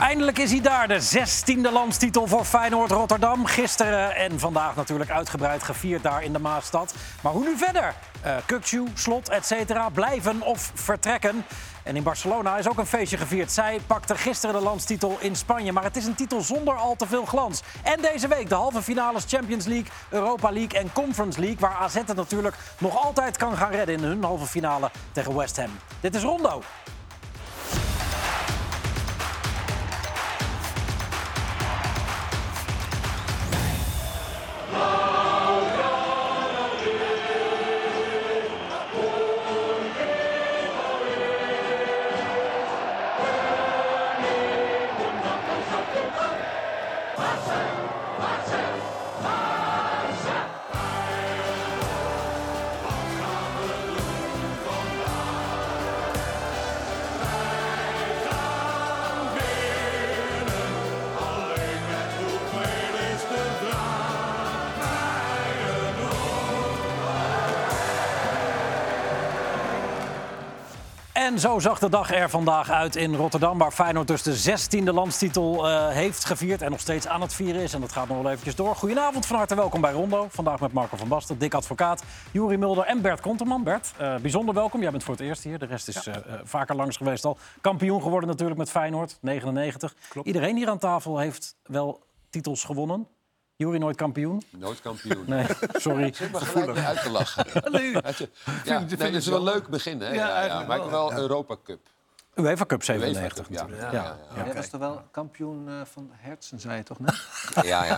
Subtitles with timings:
[0.00, 3.46] Eindelijk is hij daar, de 16e landstitel voor Feyenoord Rotterdam.
[3.46, 6.94] Gisteren en vandaag natuurlijk uitgebreid gevierd daar in de Maasstad.
[7.22, 7.94] Maar hoe nu verder?
[8.26, 9.74] Uh, Kukcu, Slot, etc.
[9.92, 11.44] blijven of vertrekken?
[11.82, 13.52] En in Barcelona is ook een feestje gevierd.
[13.52, 15.72] Zij pakte gisteren de landstitel in Spanje.
[15.72, 17.62] Maar het is een titel zonder al te veel glans.
[17.82, 21.58] En deze week de halve finales Champions League, Europa League en Conference League.
[21.58, 25.56] Waar AZ het natuurlijk nog altijd kan gaan redden in hun halve finale tegen West
[25.56, 25.70] Ham.
[26.00, 26.62] Dit is Rondo.
[34.72, 35.19] Lord.
[71.30, 74.84] En zo zag de dag er vandaag uit in Rotterdam, waar Feyenoord dus de 16e
[74.84, 77.72] landstitel uh, heeft gevierd en nog steeds aan het vieren is.
[77.72, 78.76] En dat gaat nog wel eventjes door.
[78.76, 80.26] Goedenavond, van harte welkom bij Rondo.
[80.30, 83.62] Vandaag met Marco van Basten, Dick Advocaat, Juri Mulder en Bert Konterman.
[83.62, 84.80] Bert, uh, bijzonder welkom.
[84.80, 85.58] Jij bent voor het eerst hier.
[85.58, 86.16] De rest is ja.
[86.16, 87.38] uh, vaker langs geweest al.
[87.60, 89.94] Kampioen geworden natuurlijk met Feyenoord, 99.
[90.08, 90.26] Klopt.
[90.26, 93.06] Iedereen hier aan tafel heeft wel titels gewonnen.
[93.60, 94.42] Jury nooit kampioen?
[94.50, 95.24] Nooit kampioen.
[95.26, 96.04] Nee, sorry.
[96.04, 97.46] Ik zit maar gelijk uit te lachen.
[97.72, 97.90] nee,
[98.64, 100.12] ja, nee, dat is wel een leuk begin, hè?
[100.12, 101.80] Ja, ja, maar ik wel Europa Cup.
[102.34, 103.66] UEFA Cup 97 ja.
[103.70, 103.92] Ja.
[103.92, 104.44] Ja, ja.
[104.44, 107.14] Jij was toch wel kampioen uh, van Hertzen, zei je toch net?
[107.62, 107.96] Ja, ja.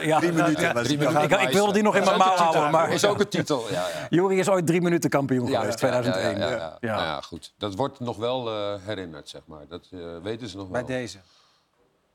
[0.00, 0.18] ja.
[0.18, 1.22] Drie minuten.
[1.22, 2.70] Ik, ik wilde die nog in mijn mouw houden.
[2.70, 3.64] Maar is ook een titel.
[3.70, 4.06] Ja, ja.
[4.10, 6.38] Jury is ooit drie minuten kampioen geweest, 2001.
[6.38, 6.96] Ja, ja, ja.
[6.96, 7.52] ja, goed.
[7.58, 9.66] Dat wordt nog wel uh, herinnerd, zeg maar.
[9.68, 10.84] Dat uh, weten ze nog wel.
[10.84, 11.18] Bij deze?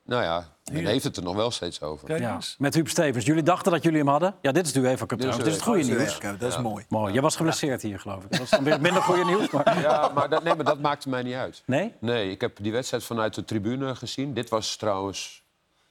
[0.06, 2.20] Nou ja, men heeft het er nog wel steeds over.
[2.20, 2.40] Ja.
[2.58, 3.26] Met Huub Stevens.
[3.26, 4.36] Jullie dachten dat jullie hem hadden?
[4.42, 5.44] Ja, dit is de UEFA Cup trouwens.
[5.44, 6.20] Dit is het goede nieuws.
[6.40, 6.86] Dat is mooi.
[6.90, 7.14] Mooi.
[7.14, 8.30] Jij was geblesseerd hier, geloof ik.
[8.32, 9.50] Dat was dan weer minder goede nieuws.
[9.50, 9.82] Maar...
[9.82, 11.64] Ja, maar dat, nee, maar dat maakte mij niet uit.
[11.66, 11.94] Nee?
[12.00, 14.34] Nee, ik heb die wedstrijd vanuit de tribune gezien.
[14.34, 15.44] Dit was trouwens...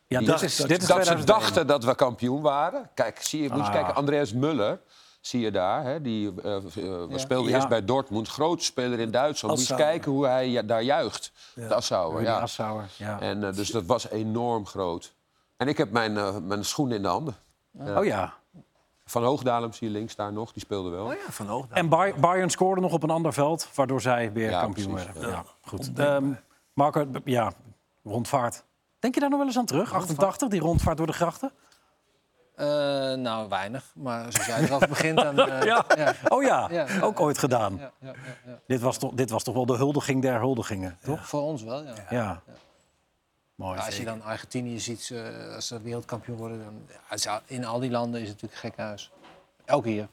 [0.06, 2.90] Ja, dit is, dit is dat ze dachten dat we kampioen waren.
[2.94, 3.72] Kijk, zie je, moet je ah.
[3.72, 4.80] kijken, Andreas Muller
[5.26, 5.84] zie je daar.
[5.84, 6.00] Hè?
[6.00, 7.18] Die uh, uh, ja.
[7.18, 7.54] speelde ja.
[7.54, 8.28] eerst bij Dortmund.
[8.28, 9.56] Grote speler in Duitsland.
[9.56, 11.32] Moet je eens kijken hoe hij ja, daar juicht.
[11.54, 11.68] Ja.
[11.68, 12.22] Assauer.
[12.22, 12.38] Ja.
[12.38, 13.20] Assauer, ja.
[13.20, 15.14] En, uh, dus dat was enorm groot.
[15.56, 17.34] En ik heb mijn, mijn schoenen in de handen.
[17.78, 18.34] Oh ja.
[19.04, 21.04] Van Hoogdalem zie je links daar nog, die speelde wel.
[21.04, 21.82] Oh ja, van Hoogdalem.
[21.82, 25.30] En Bay Bayern scoorde nog op een ander veld, waardoor zij weer kampioen precies, werden.
[25.30, 25.44] Ja.
[25.60, 25.98] goed.
[25.98, 26.38] Um,
[26.72, 27.52] Marco, ja,
[28.02, 28.64] rondvaart.
[28.98, 29.92] Denk je daar nog wel eens aan terug?
[29.92, 31.52] 88, die rondvaart door de grachten?
[32.56, 32.66] Uh,
[33.12, 33.92] nou, weinig.
[33.94, 35.16] Maar zoals jij erover begint...
[35.16, 35.84] Dan, uh, ja.
[35.96, 36.14] ja.
[36.28, 37.80] Oh ja, ja, ook ooit gedaan.
[38.66, 41.28] Dit, was toch, dit was toch wel de huldiging der huldigingen, toch?
[41.28, 41.94] Voor ons wel, ja.
[42.10, 42.42] ja.
[43.54, 46.64] Mooi, als je dan Argentinië ziet, uh, als ze wereldkampioen worden...
[46.64, 49.10] Dan, in al die landen is het natuurlijk gek huis.
[49.66, 50.08] Ook hier.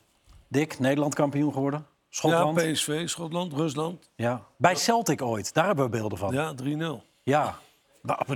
[0.48, 1.86] Dick, Nederland kampioen geworden.
[2.10, 2.62] Schotland.
[2.62, 4.10] Ja, PSV, Schotland, Rusland.
[4.16, 4.42] Ja.
[4.58, 6.34] Bij Celtic ooit, daar hebben we beelden van.
[6.34, 7.04] Ja, 3-0.
[7.24, 7.58] Ja,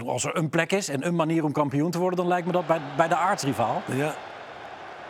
[0.06, 2.52] Als er een plek is en een manier om kampioen te worden, dan lijkt me
[2.52, 3.82] dat bij, bij de aardsrivaal.
[3.86, 4.14] Ja.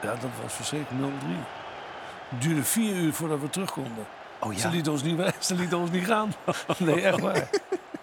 [0.01, 1.27] ja, dat was verschrikkelijk 0-3.
[2.29, 4.05] Het duurde vier uur voordat we terug konden.
[4.39, 4.59] Oh, ja.
[4.59, 6.33] Ze lieten ons niet, ze lieten ons niet gaan.
[6.77, 7.49] nee, echt waar.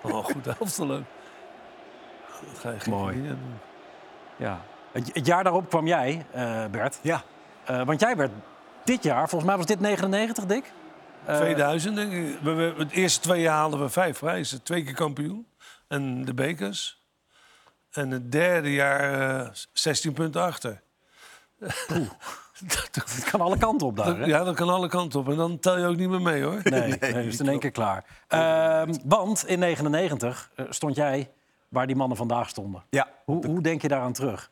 [0.00, 0.46] Oh, goed,
[0.78, 1.04] leuk.
[2.52, 3.22] Dat ga je Mooi.
[3.22, 3.38] Doen.
[4.36, 4.60] Ja.
[4.92, 6.98] Het, het, jaar daarop kwam jij, uh, Bert.
[7.02, 7.22] Ja.
[7.70, 8.30] Uh, want jij werd
[8.84, 10.72] dit jaar, volgens mij was dit 99, Dick?
[11.28, 12.38] Uh, 2000, denk ik.
[12.42, 14.62] We, we, het eerste twee jaar haalden we vijf prijzen.
[14.62, 15.46] Twee keer kampioen
[15.92, 17.00] en de bekers.
[17.90, 20.82] En het derde jaar uh, 16 punten achter.
[22.92, 24.24] dat kan alle kanten op daar, hè?
[24.24, 25.28] Ja, dat kan alle kanten op.
[25.28, 26.60] En dan tel je ook niet meer mee, hoor.
[26.64, 28.04] Nee, nee, nee is in één keer klaar.
[28.28, 31.30] Uh, want in 99 uh, stond jij
[31.68, 32.82] waar die mannen vandaag stonden.
[32.90, 33.08] Ja.
[33.24, 34.50] Hoe, hoe denk je daaraan terug?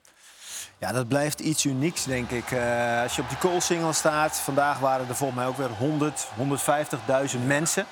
[0.79, 2.51] Ja, dat blijft iets unieks, denk ik.
[2.51, 4.39] Uh, als je op die koolsingel staat...
[4.39, 6.29] vandaag waren er volgens mij ook weer 100,
[7.35, 7.87] 150.000 mensen...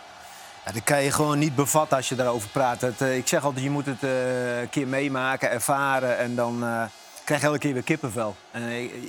[0.65, 2.81] Dat kan je gewoon niet bevatten als je daarover praat.
[2.81, 6.65] Het, uh, ik zeg altijd, je moet het uh, een keer meemaken, ervaren en dan
[6.65, 6.83] uh,
[7.25, 8.37] krijg je elke keer weer kippenvel.
[8.51, 8.63] En,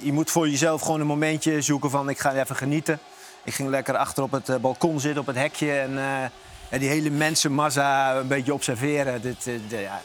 [0.04, 3.00] je moet voor jezelf gewoon een momentje zoeken van ik ga even genieten.
[3.44, 5.80] Ik ging lekker achter op het balkon zitten, op het hekje
[6.70, 9.22] en, die hele mensenmassa een beetje observeren.
[9.22, 10.02] Dit, ja.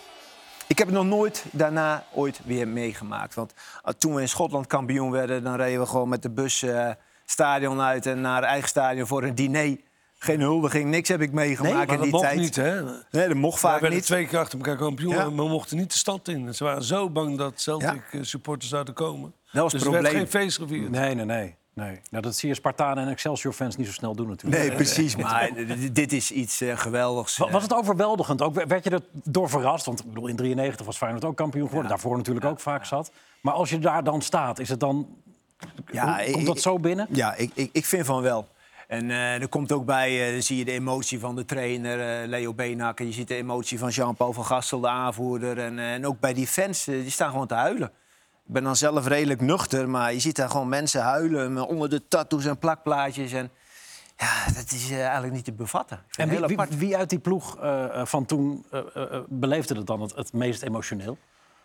[0.67, 3.35] Ik heb het nog nooit daarna ooit weer meegemaakt.
[3.35, 3.55] Want
[3.99, 6.65] toen we in Schotland kampioen werden, dan reden we gewoon met de bus
[7.25, 9.77] stadion uit en naar eigen stadion voor een diner.
[10.25, 12.35] Geen huldiging, niks heb ik meegemaakt nee, maar in die dat tijd.
[12.35, 12.82] mocht niet, hè?
[13.11, 14.05] Nee, dat mocht vaak we niet.
[14.05, 15.31] twee keer achter elkaar kampioen, ja.
[15.31, 16.55] maar we mochten niet de stad in.
[16.55, 18.23] Ze waren zo bang dat Celtic ja.
[18.23, 19.32] supporters zouden komen.
[19.53, 20.12] Dat was dus het probleem.
[20.12, 20.91] er werd geen feest gevierd.
[20.91, 21.55] Nee, nee, nee.
[21.75, 24.62] Nee, nou, dat zie je Spartanen en Excelsior-fans niet zo snel doen natuurlijk.
[24.62, 25.17] Nee, precies.
[25.25, 25.50] Maar
[25.93, 27.37] dit is iets uh, geweldigs.
[27.37, 28.43] Was het overweldigend?
[28.43, 29.87] Ook, werd je er door verrast?
[29.87, 31.91] Want ik bedoel, in 93 was Feyenoord ook kampioen geworden.
[31.91, 31.97] Ja.
[31.97, 33.11] Daarvoor natuurlijk ook vaak zat.
[33.41, 35.09] Maar als je daar dan staat, is het dan...
[35.93, 37.06] Ja, Komt dat zo binnen?
[37.11, 38.49] Ja, ik, ik, ik vind van wel.
[38.94, 42.29] En uh, er komt ook bij, uh, zie je de emotie van de trainer, uh,
[42.29, 43.00] Leo Benak.
[43.00, 45.58] En je ziet de emotie van Jean-Paul van Gastel, de aanvoerder.
[45.58, 47.88] En, en ook bij die fans, die staan gewoon te huilen.
[48.46, 52.08] Ik ben dan zelf redelijk nuchter, maar je ziet daar gewoon mensen huilen onder de
[52.08, 53.32] tattoos en plakplaatjes.
[53.32, 53.50] En
[54.17, 56.00] ja, dat is eigenlijk niet te bevatten.
[56.17, 57.58] En wie, wie, wie, uit die ploeg
[58.05, 58.64] van toen
[59.29, 61.19] beleefde het dan het, het meest emotioneel?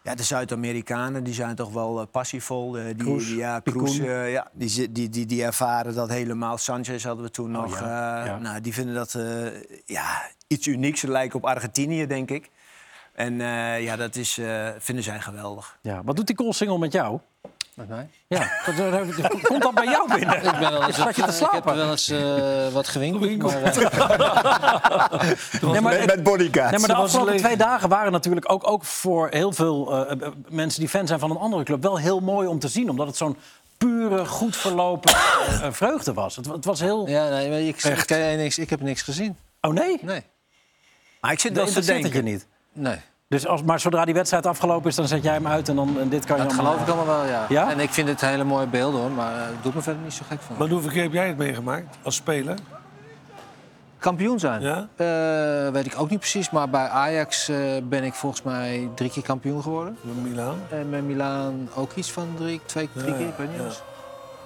[0.03, 2.77] Ja, de Zuid-Amerikanen die zijn toch wel uh, passievol.
[2.77, 6.57] Uh, die, die, ja, Kroes, uh, ja, die, die, die, die ervaren dat helemaal.
[6.57, 7.79] Sanchez hadden we toen oh, nog.
[7.79, 8.25] Ja.
[8.25, 8.37] Ja.
[8.37, 9.17] Nou, die vinden dat
[9.85, 10.99] ja, iets unieks.
[10.99, 12.49] Ze lijken op Argentinië, denk ik.
[13.13, 13.35] En
[13.81, 14.39] ja, dat is,
[14.77, 15.77] vinden zij geweldig.
[15.81, 16.03] Ja.
[16.03, 17.19] Wat doet die koolsingel met jou?
[17.79, 18.09] Met mij?
[18.27, 18.51] Ja,
[19.41, 20.35] komt dat bij jou binnen?
[20.35, 21.57] Ik ben wel eens, je te slapen.
[21.57, 23.61] Ik heb wel eens uh, wat gewinkeld.
[23.61, 23.91] Maar, uh...
[25.71, 26.71] nee, maar, met bodyguards.
[26.71, 30.79] Nee, maar de afgelopen twee dagen waren natuurlijk ook, ook voor heel veel uh, mensen
[30.79, 31.81] die fan zijn van een andere club...
[31.81, 33.37] wel heel mooi om te zien, omdat het zo'n
[33.77, 35.11] pure, goed verlopen
[35.71, 36.35] vreugde was.
[36.35, 37.07] Het, het, was heel...
[37.07, 39.37] Ja, nee, ik, ik, niks, ik heb niks gezien.
[39.61, 39.99] Oh, nee?
[40.01, 40.23] Nee.
[41.21, 42.13] Maar ik zit wel te denken.
[42.13, 42.45] je niet?
[42.73, 42.97] Nee.
[43.29, 45.99] Dus als, maar zodra die wedstrijd afgelopen is, dan zet jij hem uit en, dan,
[45.99, 46.65] en dit kan je dat dan...
[46.65, 47.45] geloof ik allemaal wel, ja.
[47.49, 47.71] ja.
[47.71, 49.11] En ik vind het hele mooie beelden, hoor.
[49.11, 50.55] Maar het doet me verder niet zo gek van.
[50.57, 52.55] Maar hoeveel keer heb jij het meegemaakt als speler?
[53.99, 54.61] Kampioen zijn?
[54.61, 54.87] Ja?
[54.97, 56.49] Uh, weet ik ook niet precies.
[56.49, 59.97] Maar bij Ajax uh, ben ik volgens mij drie keer kampioen geworden.
[60.01, 60.57] Met Milaan?
[60.69, 63.83] En met Milaan ook iets van drie, twee, drie ja, keer, ik weet niet.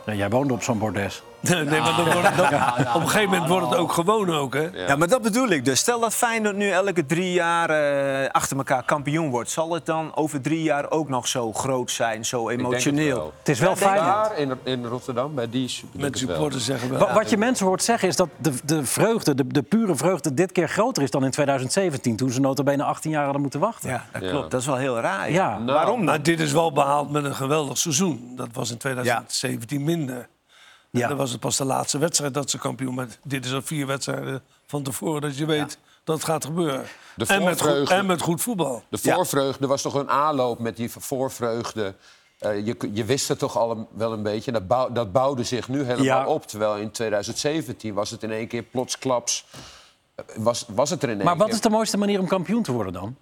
[0.06, 1.24] Ja, jij woonde op zo'n bordes.
[1.50, 4.54] nee, maar dan wordt het, dan, op een gegeven moment wordt het ook gewoon ook,
[4.54, 4.70] hè?
[4.74, 4.96] Ja.
[4.96, 5.80] maar dat bedoel ik dus.
[5.80, 9.50] Stel dat Feyenoord nu elke drie jaar uh, achter elkaar kampioen wordt.
[9.50, 13.26] Zal het dan over drie jaar ook nog zo groot zijn, zo emotioneel?
[13.26, 14.04] Het, het, is wel fijn.
[14.04, 17.00] Daar in, in Rotterdam, bij die Met supporters zeggen wel.
[17.00, 20.34] Wat, wat je mensen hoort zeggen is dat de, de vreugde, de, de pure vreugde...
[20.34, 23.60] dit keer groter is dan in 2017, toen ze nota bene 18 jaar hadden moeten
[23.60, 23.90] wachten.
[23.90, 24.52] Ja, dat klopt.
[24.52, 25.32] Dat is wel heel raar.
[25.32, 25.58] Ja.
[25.58, 26.04] Nou, Waarom?
[26.04, 28.34] Nou, dit is wel behaald met een geweldig seizoen.
[28.36, 30.28] Dat was in 2017 minder.
[31.00, 31.08] Ja.
[31.08, 33.16] dan was het pas de laatste wedstrijd dat ze kampioen werden.
[33.24, 36.86] Dit is al vier wedstrijden van tevoren dat je weet dat het gaat gebeuren.
[37.28, 38.84] en, met goed, en met goed voetbal.
[38.90, 41.96] De voorvreugde was toch een aanloop met die voorvreugde.
[42.40, 44.52] Uh, je, je, wist het toch al wel een beetje.
[44.52, 46.48] Dat, bouw, dat bouwde zich nu helemaal op.
[46.48, 49.46] Terwijl in 2017 was het in één keer plotsklaps.
[50.16, 52.64] Eh, was, was het er in één maar wat is de mooiste manier om kampioen
[52.64, 53.16] te worden dan,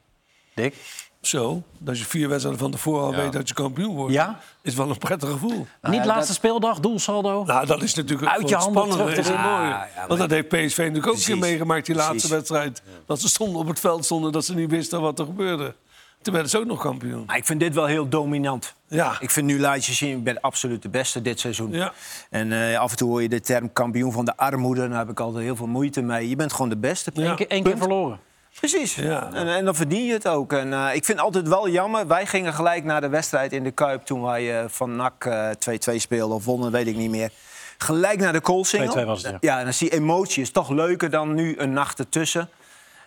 [0.53, 0.75] Dick?
[1.21, 4.39] Zo, dat je vier wedstrijden van tevoren al weet dat je kampioen wordt, ja?
[4.61, 5.67] is wel een prettig gevoel.
[5.81, 7.43] Nou, Niet laatste speeldag, doelsaldo?
[7.43, 11.15] Nou, dat is natuurlijk Uit je handen is ja, Want dat heeft PSV natuurlijk ook
[11.15, 12.81] een keer meegemaakt, die laatste wedstrijd.
[13.05, 15.75] Dat ze stonden op het veld stonden, dat ze niet wisten wat er gebeurde.
[16.21, 17.23] Toen werden ze ook nog kampioen.
[17.25, 18.75] Maar ik vind dit wel heel dominant.
[18.87, 19.15] Ja.
[19.19, 21.71] Ik vind nu laat je zien, ik ben absoluut de beste dit seizoen.
[21.71, 21.93] Ja.
[22.29, 24.89] En uh, af en toe hoor je de term kampioen van de armoede.
[24.89, 26.29] Daar heb ik altijd heel veel moeite mee.
[26.29, 27.11] Je bent gewoon de beste.
[27.13, 28.19] Eén keer, één keer verloren.
[28.59, 28.95] Precies.
[28.95, 29.29] Ja.
[29.33, 30.53] En, en, dan verdien je het ook.
[30.53, 32.07] En, uh, ik vind het altijd wel jammer.
[32.07, 34.01] Wij gingen gelijk naar de wedstrijd in de Kuip...
[34.01, 37.31] toen wij uh, van NAC 2-2 uh, speelden of wonnen, weet ik niet meer.
[37.77, 38.97] Gelijk naar de koolsingel.
[38.97, 39.37] 2-2 was het, ja.
[39.41, 39.57] ja.
[39.57, 40.41] en dan zie je emotie.
[40.41, 42.49] is toch leuker dan nu een nacht ertussen.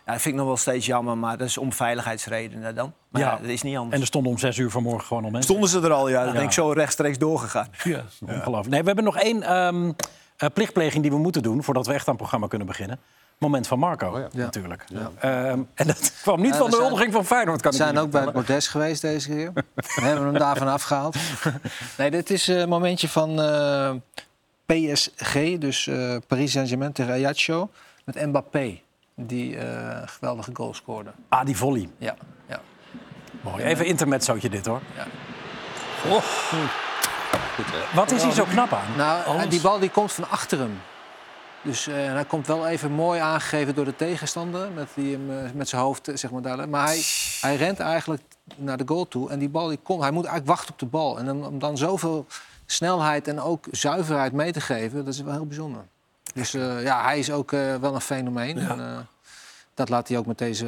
[0.06, 2.92] Ja, dat vind ik nog wel steeds jammer, maar dat is om veiligheidsredenen dan.
[3.08, 3.94] Maar ja, ja dat is niet anders.
[3.94, 5.50] En er stonden om zes uur vanmorgen gewoon al mensen.
[5.50, 6.24] Stonden ze er al, ja.
[6.24, 7.68] Dan denk ik zo rechtstreeks doorgegaan.
[7.84, 8.68] Ja, ongelooflijk.
[8.68, 9.96] Nee, we hebben nog één um,
[10.54, 11.62] plichtpleging die we moeten doen...
[11.62, 12.98] voordat we echt aan het programma kunnen beginnen
[13.44, 14.28] moment van Marco, oh ja.
[14.32, 14.84] natuurlijk.
[14.88, 15.50] Ja.
[15.50, 18.22] Um, en dat kwam niet van de huldiging van Feyenoord, kan We zijn ook bij
[18.22, 19.52] het bordes geweest deze keer.
[19.74, 21.16] we hebben hem daarvan afgehaald.
[21.98, 23.90] nee, dit is een momentje van uh,
[24.66, 27.70] PSG, dus uh, Paris Saint-Germain tegen Ajaccio...
[28.04, 28.80] met Mbappé,
[29.14, 29.62] die uh,
[30.04, 31.10] geweldige goal scoorde.
[31.28, 31.88] Ah, die volley.
[31.98, 32.14] Ja.
[32.48, 32.60] ja.
[33.40, 33.62] Mooi.
[33.62, 34.80] Even intermezzootje dit, hoor.
[34.96, 35.06] Ja.
[36.10, 36.22] Oh.
[37.54, 37.64] Goed,
[37.94, 38.96] Wat is hier zo knap aan?
[38.96, 40.80] Nou, die bal die komt van achter hem.
[41.64, 44.70] Dus uh, hij komt wel even mooi aangegeven door de tegenstander.
[44.72, 46.68] Met, die hem, uh, met zijn hoofd, zeg maar, daar.
[46.68, 47.02] Maar hij,
[47.40, 48.22] hij rent eigenlijk
[48.56, 49.30] naar de goal toe.
[49.30, 50.02] En die bal die komt.
[50.02, 51.18] Hij moet eigenlijk wachten op de bal.
[51.18, 52.26] En om dan zoveel
[52.66, 55.82] snelheid en ook zuiverheid mee te geven, dat is wel heel bijzonder.
[56.34, 58.60] Dus uh, ja, hij is ook wel een fenomeen.
[58.60, 58.68] Ja.
[58.68, 59.08] En,
[59.74, 60.66] dat laat hij ook met deze,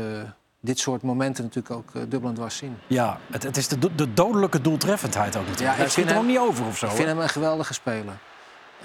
[0.61, 2.79] dit soort momenten natuurlijk ook dubbel en dwars zien.
[2.87, 5.77] Ja, het, het is de, de dodelijke doeltreffendheid ook natuurlijk.
[5.77, 6.87] Ja, hij zit er ook niet over of zo.
[6.87, 8.19] Ik vind hem een geweldige speler.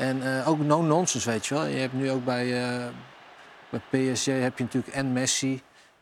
[0.02, 1.66] En uh, ook no-nonsense, weet je wel.
[1.66, 2.86] Je hebt nu ook bij, uh,
[3.70, 5.62] bij PSG heb je natuurlijk en Messi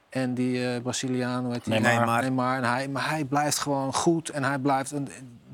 [0.10, 1.80] en die uh, Braziliaan, hoe heet die?
[1.80, 2.22] Neymar.
[2.22, 2.58] Neymar.
[2.58, 4.94] En hij, maar hij blijft gewoon goed en hij blijft...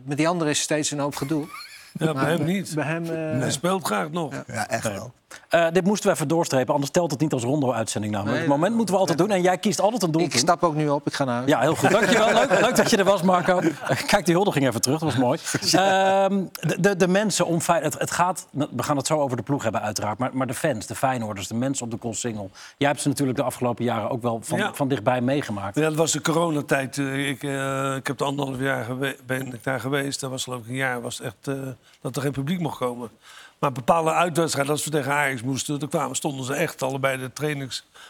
[0.03, 1.47] Met die anderen is steeds een hoop gedoe.
[1.93, 2.75] Ja, maar bij hem niet.
[2.75, 3.05] Bij hem,
[3.39, 4.33] Hij speelt graag nog.
[4.33, 5.13] Ja, ja echt wel.
[5.51, 8.13] Uh, dit moesten we even doorstrepen, anders telt het niet als rondo-uitzending.
[8.13, 8.29] Nou.
[8.29, 9.31] het moment moeten we altijd doen.
[9.31, 10.33] En jij kiest altijd een doelpunt.
[10.33, 11.49] Ik stap ook nu op, ik ga naar huis.
[11.49, 11.89] Ja, heel goed.
[11.89, 12.33] Dankjewel.
[12.33, 13.61] leuk, leuk dat je er was, Marco.
[14.07, 15.39] Kijk, die huldiging even terug, dat was mooi.
[15.65, 19.43] Uh, de, de, de, mensen om het, het gaat, we gaan het zo over de
[19.43, 20.17] ploeg hebben uiteraard...
[20.17, 22.49] maar, maar de fans, de Feyenoorders, de mensen op de Koolsingel...
[22.77, 25.75] jij hebt ze natuurlijk de afgelopen jaren ook wel van, van dichtbij meegemaakt.
[25.75, 26.97] Ja, dat was de coronatijd.
[26.97, 28.85] Eh, ik, uh, ik heb de anderhalf jaar
[29.25, 30.19] ben ik daar geweest.
[30.19, 31.55] Dat was geloof ik een jaar was echt, uh,
[32.01, 33.09] dat er geen publiek mocht komen.
[33.59, 35.89] Maar bepaalde uitwedstrijden, als we tegen Ajax moesten...
[35.89, 37.31] kwamen, stonden ze echt allebei de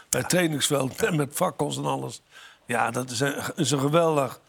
[0.08, 1.10] bij het trainingsveld...
[1.10, 2.22] met fakkels en alles.
[2.66, 4.40] Ja, dat is, een, is een geweldig...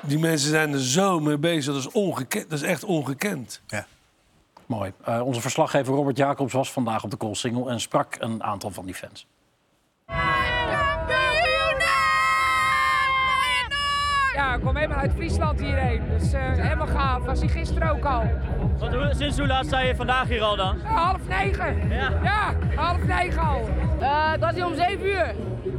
[0.00, 1.74] Die mensen zijn er zo mee bezig.
[1.74, 3.60] Dat is, ongekend, dat is echt ongekend.
[3.66, 3.86] Ja.
[4.66, 4.92] Mooi.
[5.08, 7.70] Uh, onze verslaggever Robert Jacobs was vandaag op de Koolsingel...
[7.70, 9.26] en sprak een aantal van die fans.
[14.34, 16.02] Ja, ik kom helemaal uit Friesland hierheen.
[16.18, 17.24] Dus uh, helemaal gaaf.
[17.24, 18.22] Was hij gisteren ook al.
[18.78, 20.80] Wat, sinds hoe laat sta je vandaag hier al dan?
[20.80, 21.88] half negen.
[21.88, 22.10] Ja?
[22.22, 23.68] Ja, half negen al.
[24.00, 25.34] Uh, dat is om zeven uur.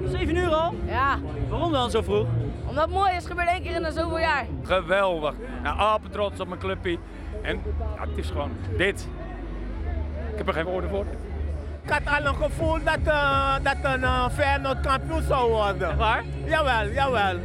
[0.06, 0.76] Zeven uur al?
[0.86, 1.18] Ja.
[1.50, 2.28] Waarom dan zo vroeg?
[2.68, 4.46] Omdat het mooi is, gebeurt één keer in de zoveel jaar.
[4.64, 5.34] Geweldig.
[5.64, 6.98] Nou, apen trots op mijn clubje.
[7.42, 7.62] En
[7.96, 9.08] ja, het is gewoon dit.
[10.32, 11.06] Ik heb er geen woorden voor.
[11.86, 15.90] Ik had al een gevoel dat, uh, dat een uh, Feyenoord kampioen zou worden.
[15.90, 16.24] Echt waar?
[16.46, 17.36] Jawel, jawel.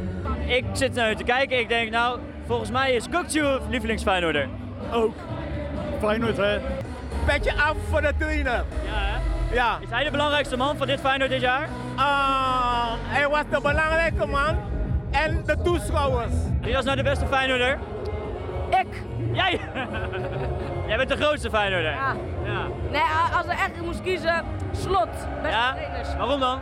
[0.45, 4.49] Ik zit naar te kijken ik denk, nou, volgens mij is Kukcu lievelingsfeyenoorder.
[4.91, 5.13] Ook.
[5.99, 6.59] Feyenoord, hè?
[7.25, 8.63] Beetje af voor de trainer.
[8.85, 9.19] Ja, hè?
[9.55, 9.77] Ja.
[9.81, 11.67] Is hij de belangrijkste man van dit Feyenoord dit jaar?
[11.95, 14.57] Uh, hij was de belangrijkste man
[15.11, 16.33] en de toeschouwers.
[16.61, 17.79] Wie was nou de beste Feyenoorder?
[18.69, 19.03] Ik.
[19.31, 19.59] Jij?
[20.91, 21.91] Jij bent de grootste Feyenoorder.
[21.91, 22.15] Ja.
[22.45, 22.67] ja.
[22.89, 23.01] Nee,
[23.33, 25.09] als er echt moest kiezen, Slot.
[25.41, 25.73] Beste ja?
[25.73, 26.15] trainers.
[26.15, 26.59] Waarom dan?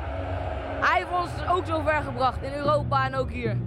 [0.80, 3.58] Hij heeft ons ook zo ver gebracht in Europa en ook hier.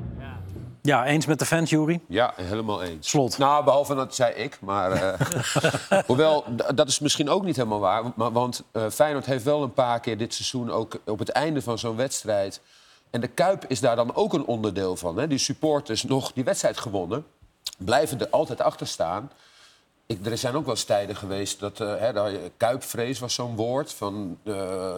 [0.82, 2.00] Ja, eens met de fans, Jury?
[2.08, 3.08] Ja, helemaal eens.
[3.08, 3.38] Slot.
[3.38, 4.58] Nou, behalve dat zei ik.
[4.60, 8.02] Maar, uh, hoewel, dat is misschien ook niet helemaal waar.
[8.14, 10.70] Maar, want uh, Feyenoord heeft wel een paar keer dit seizoen...
[10.70, 12.60] ook op het einde van zo'n wedstrijd...
[13.10, 15.18] en de Kuip is daar dan ook een onderdeel van.
[15.18, 15.26] Hè?
[15.26, 17.24] Die supporters nog die wedstrijd gewonnen...
[17.78, 19.30] blijven er altijd achter staan...
[20.12, 23.56] Ik, er zijn ook wel eens tijden geweest dat, uh, hè, dat kuipvrees was zo'n
[23.56, 23.92] woord.
[23.92, 24.54] Van, uh,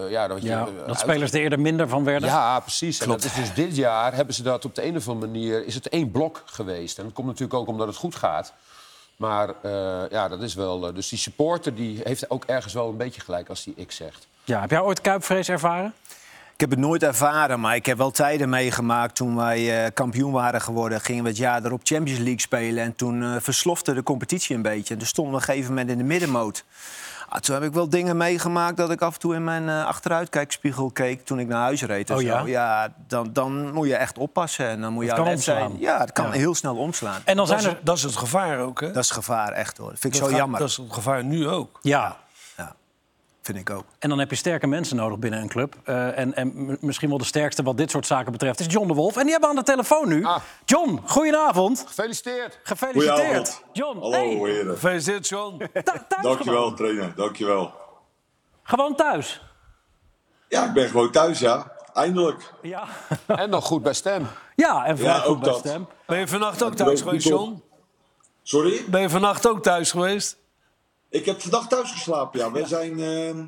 [0.08, 2.28] ja, dat, je, ja, dat spelers er eerder minder van werden.
[2.28, 3.00] Ja, precies.
[3.00, 5.66] En dat is dus dit jaar hebben ze dat op de een of andere manier...
[5.66, 6.98] is het één blok geweest.
[6.98, 8.52] En dat komt natuurlijk ook omdat het goed gaat.
[9.16, 10.92] Maar uh, ja, dat is wel...
[10.92, 14.26] dus die supporter die heeft ook ergens wel een beetje gelijk als die ik zegt.
[14.44, 15.94] Ja, heb jij ooit kuipvrees ervaren?
[16.54, 19.14] Ik heb het nooit ervaren, maar ik heb wel tijden meegemaakt.
[19.14, 22.84] Toen wij uh, kampioen waren geworden, gingen we het jaar erop Champions League spelen.
[22.84, 24.94] En toen uh, verslofte de competitie een beetje.
[24.94, 26.64] En toen stonden we op een gegeven moment in de middenmoot.
[27.28, 29.86] Ah, toen heb ik wel dingen meegemaakt dat ik af en toe in mijn uh,
[29.86, 32.10] achteruitkijkspiegel keek toen ik naar huis reed.
[32.10, 32.40] Oh, ja?
[32.40, 32.48] Zo.
[32.48, 34.68] ja dan, dan moet je echt oppassen.
[34.68, 35.76] En dan moet je alert zijn.
[35.78, 36.30] Ja, het kan ja.
[36.30, 37.20] heel snel omslaan.
[37.24, 37.64] En dan zijn er...
[37.64, 38.86] dat, is, dat is het gevaar ook, hè?
[38.86, 39.90] Dat is het gevaar, echt hoor.
[39.90, 40.58] Dat vind ik dat zo jammer.
[40.60, 41.78] Dat is het gevaar nu ook.
[41.82, 42.16] Ja,
[43.44, 43.84] Vind ik ook.
[43.98, 45.76] En dan heb je sterke mensen nodig binnen een club.
[45.84, 48.94] Uh, en, en misschien wel de sterkste wat dit soort zaken betreft is John de
[48.94, 49.16] Wolf.
[49.16, 50.24] En die hebben we aan de telefoon nu.
[50.24, 50.36] Ah.
[50.64, 51.84] John, goedenavond.
[51.86, 52.58] Gefeliciteerd.
[52.62, 53.62] Gefeliciteerd.
[53.72, 54.28] John, Hallo, hey.
[54.28, 54.72] heren.
[54.74, 55.58] Gefeliciteerd, John.
[56.22, 56.76] Dankjewel, gewoon.
[56.76, 57.12] trainer.
[57.16, 57.72] Dankjewel.
[58.62, 59.42] Gewoon thuis?
[60.48, 61.72] Ja, ik ben gewoon thuis, ja.
[61.94, 62.52] Eindelijk.
[62.62, 62.86] Ja.
[63.26, 64.26] en nog goed bij stem.
[64.54, 65.58] Ja, en ja, goed bij dat.
[65.58, 65.88] stem.
[66.06, 67.62] Ben je vannacht ook thuis geweest, John?
[68.42, 68.84] Sorry?
[68.88, 70.36] Ben je vannacht ook thuis geweest?
[71.14, 72.52] Ik heb vandaag thuis geslapen, ja.
[72.52, 73.44] We, zijn, uh,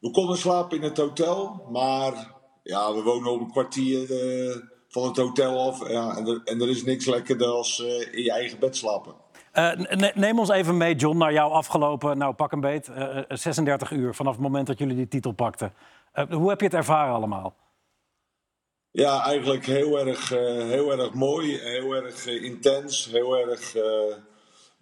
[0.00, 4.56] we konden slapen in het hotel, maar ja, we wonen op een kwartier uh,
[4.88, 5.88] van het hotel af.
[5.88, 9.14] Ja, en, er, en er is niks lekkerder als uh, in je eigen bed slapen.
[10.14, 12.90] neem ons even mee, John, naar jouw afgelopen, nou pak een beet,
[13.28, 15.74] 36 uur vanaf het moment dat jullie die titel pakten.
[16.30, 17.54] hoe heb je het ervaren allemaal?
[18.90, 23.74] Ja, eigenlijk heel erg, heel erg mooi, heel erg intens, heel erg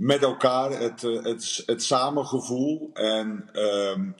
[0.00, 2.90] met elkaar, het, eh, het, het samengevoel.
[2.94, 4.14] En um,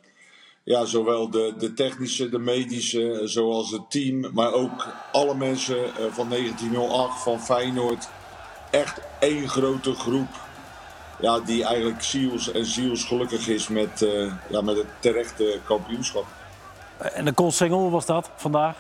[0.63, 5.93] ja, zowel de, de technische, de medische, zoals het team, maar ook alle mensen uh,
[6.11, 8.09] van 1908, van Feyenoord.
[8.71, 10.29] Echt één grote groep.
[11.21, 16.25] Ja, die eigenlijk ziels en ziels gelukkig is met, uh, ja, met het terechte kampioenschap.
[16.99, 18.77] En de Single, was dat vandaag?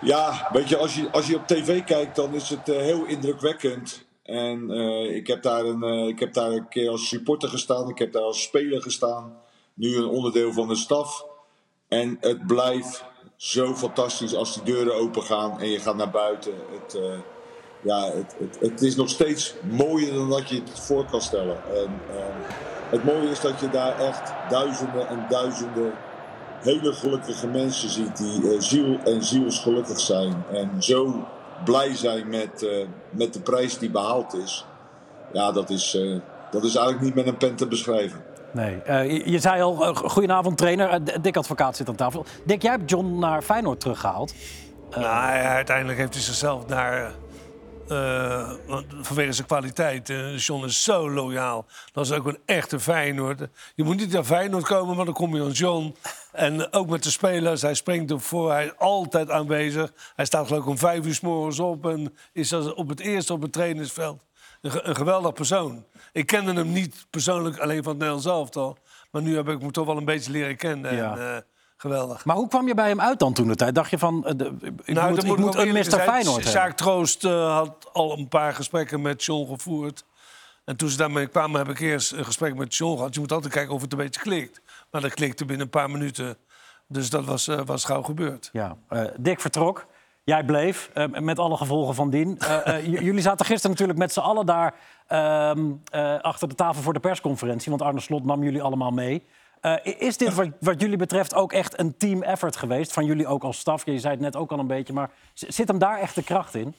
[0.00, 4.10] Ja, weet je, als je, als je op tv kijkt, dan is het heel indrukwekkend.
[4.32, 7.88] En uh, ik, heb daar een, uh, ik heb daar een keer als supporter gestaan,
[7.88, 9.36] ik heb daar als speler gestaan.
[9.74, 11.26] Nu een onderdeel van de staf.
[11.88, 13.04] En het blijft
[13.36, 16.52] zo fantastisch als die deuren open gaan en je gaat naar buiten.
[16.70, 17.18] Het, uh,
[17.82, 21.56] ja, het, het, het, is nog steeds mooier dan dat je het voor kan stellen.
[21.74, 22.00] En
[22.90, 25.92] het mooie is dat je daar echt duizenden en duizenden
[26.60, 30.44] hele gelukkige mensen ziet die ziel en zielsgelukkig zijn.
[30.50, 31.26] En zo
[31.64, 34.66] blij zijn met, uh, met de prijs die behaald is.
[35.32, 38.24] Ja, dat is, uh, dat is eigenlijk niet met een pen te beschrijven.
[38.52, 38.82] Nee.
[38.88, 40.90] Uh, je, je, zei al, uh, goedenavond trainer.
[40.90, 42.24] Uh, Dick Advocaat zit aan tafel.
[42.44, 44.34] Dick, jij hebt John naar Feyenoord teruggehaald.
[44.90, 45.06] Nou,
[45.44, 47.12] uiteindelijk heeft hij zichzelf naar
[47.88, 48.50] uh,
[49.00, 50.08] vanwege zijn kwaliteit.
[50.08, 51.66] Uh, John is zo loyaal.
[51.92, 53.48] Dat is ook een echte Feyenoord.
[53.74, 55.96] Je moet niet naar Feyenoord komen, maar dan kom je aan John.
[56.32, 57.62] En ook met de spelers.
[57.62, 58.50] Hij springt ervoor.
[58.50, 59.92] Hij is altijd aanwezig.
[60.16, 61.86] Hij staat geloof ik om vijf uur s morgens op.
[61.86, 64.24] En is op het eerst op het trainingsveld.
[64.60, 65.84] Een, een geweldig persoon.
[66.12, 68.76] Ik kende hem niet persoonlijk alleen van het Nederlands elftal.
[69.10, 70.94] Maar nu heb ik hem toch wel een beetje leren kennen.
[70.94, 71.16] Ja.
[71.16, 71.36] En, uh,
[71.82, 72.24] geweldig.
[72.24, 73.74] Maar hoe kwam je bij hem uit dan toen de tijd?
[73.74, 75.82] Dacht je van, uh, de, ik nou, moet, ik moet een Mr.
[75.82, 80.04] Feyenoord Sjaak Troost uh, had al een paar gesprekken met John gevoerd.
[80.64, 83.14] En toen ze daarmee kwamen, heb ik eerst een gesprek met John gehad.
[83.14, 84.60] Je moet altijd kijken of het een beetje klikt.
[84.90, 86.36] Maar dat klikte binnen een paar minuten.
[86.88, 88.50] Dus dat was, uh, was gauw gebeurd.
[88.52, 88.76] Ja.
[89.18, 89.86] Dick vertrok.
[90.24, 92.38] Jij bleef, met alle gevolgen van dien.
[92.82, 94.74] jullie zaten gisteren natuurlijk met z'n allen daar
[95.06, 95.72] ehm,
[96.20, 97.70] achter de tafel voor de persconferentie.
[97.70, 99.26] Want Arne Slot nam jullie allemaal mee.
[99.62, 102.92] Uh, is dit wat, wat, jullie betreft ook echt een team effort geweest?
[102.92, 103.84] Van jullie ook als staf?
[103.86, 106.54] Je zei het net ook al een beetje, maar zit hem daar echt de kracht
[106.54, 106.74] in?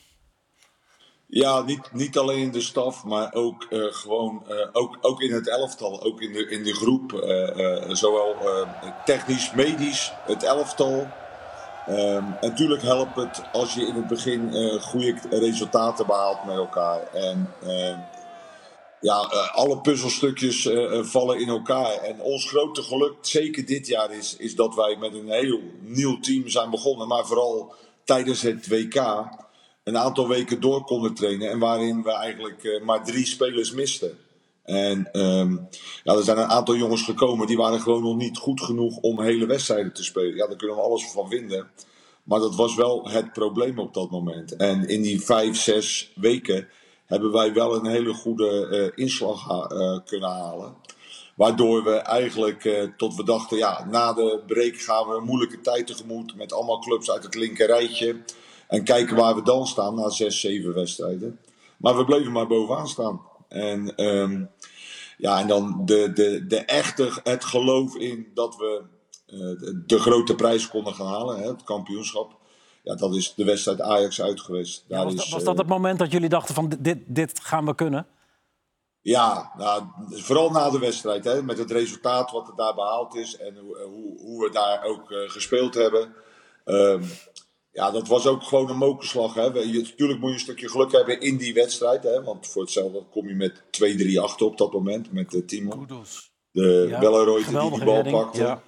[1.27, 5.49] Ja, niet, niet alleen de staf, maar ook uh, gewoon uh, ook, ook in het
[5.49, 7.11] elftal, ook in de, in de groep.
[7.87, 8.35] zowel
[9.05, 11.07] technisch, medisch, het elftal.
[11.89, 16.99] Um, natuurlijk helpt het als je in het begin goede resultaten behaalt met elkaar.
[17.13, 17.97] En ehm,
[19.03, 21.91] ja, uh, alle puzzelstukjes uh, vallen in elkaar.
[21.91, 26.19] En ons grote geluk, zeker dit jaar, is, is dat wij met een heel nieuw
[26.19, 27.07] team zijn begonnen.
[27.07, 28.95] Maar vooral tijdens het WK
[29.83, 31.49] een aantal weken door konden trainen.
[31.49, 34.17] En waarin we eigenlijk maar drie spelers misten.
[34.63, 35.67] En um,
[36.03, 39.21] ja, er zijn een aantal jongens gekomen die waren gewoon nog niet goed genoeg om
[39.21, 40.35] hele wedstrijden te spelen.
[40.35, 41.69] Ja, daar kunnen we alles van vinden.
[42.23, 44.55] Maar dat was wel het probleem op dat moment.
[44.55, 46.67] En in die vijf, zes weken
[47.13, 50.75] hebben wij wel een hele goede uh, inslag uh, kunnen halen.
[51.35, 55.61] Waardoor we eigenlijk uh, tot we dachten, ja, na de break gaan we een moeilijke
[55.61, 58.21] tijd tegemoet met allemaal clubs uit het linker rijtje.
[58.67, 61.39] En kijken waar we dan staan na zes, zeven wedstrijden.
[61.77, 63.21] Maar we bleven maar bovenaan staan.
[63.47, 64.49] En, um,
[65.17, 68.81] ja, en dan de, de, de echte, het geloof in dat we
[69.25, 72.41] de, de grote prijs konden gaan halen, hè, het kampioenschap
[72.83, 74.85] ja, dat is de wedstrijd Ajax uit geweest.
[74.87, 77.65] Ja, was, is, dat, was, dat, het moment dat jullie dachten van dit, dit gaan
[77.65, 78.07] we kunnen?
[79.01, 81.23] Ja, nou, vooral na de wedstrijd.
[81.23, 84.83] Hè, met het resultaat wat er daar behaald is en hoe, hoe, hoe we daar
[84.83, 86.13] ook uh, gespeeld hebben.
[86.65, 87.03] Um,
[87.71, 89.33] ja, dat was ook gewoon een mokerslag.
[89.33, 89.43] Hè.
[89.43, 92.03] Je, natuurlijk moet je een stukje geluk hebben in die wedstrijd.
[92.03, 93.61] Hè, want voor hetzelfde kom je met
[94.15, 95.85] 2-3 achter op dat moment met de Timo.
[96.51, 98.41] De ja, Belleroy die die bal pakte.
[98.41, 98.61] Ja.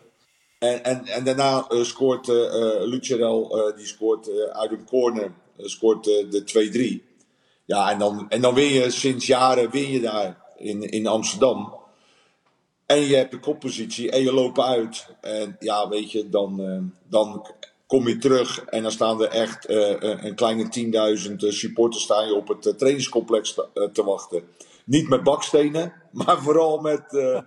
[0.60, 7.14] En, en, en daarna uh, scoort uh, die scoort uit een corner, scoort de 2-3.
[7.66, 11.76] Ja, en dan, en dan win je sinds jaren win je daar in, in Amsterdam.
[12.86, 15.08] En je hebt de koppositie en je loopt uit.
[15.22, 17.48] En ja, weet je, dan, dan
[17.88, 22.48] kom je terug en dan staan er echt een kleine 10.000 supporters staan je op
[22.48, 23.54] het trainingscomplex
[23.94, 24.44] te wachten
[24.86, 27.40] niet met bakstenen, maar vooral met, uh,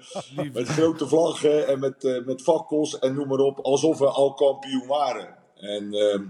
[0.52, 3.58] met grote vlaggen en met, uh, met fakkels en noem maar op.
[3.58, 5.36] Alsof we al kampioen waren.
[5.54, 6.20] En uh,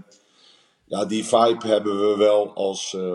[0.85, 3.13] ja, die vibe hebben we wel als, uh,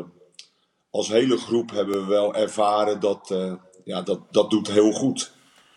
[0.91, 3.35] als hele groep hebben we wel ervaren dat,
[3.85, 5.34] ja, dat, dat doet heel goed.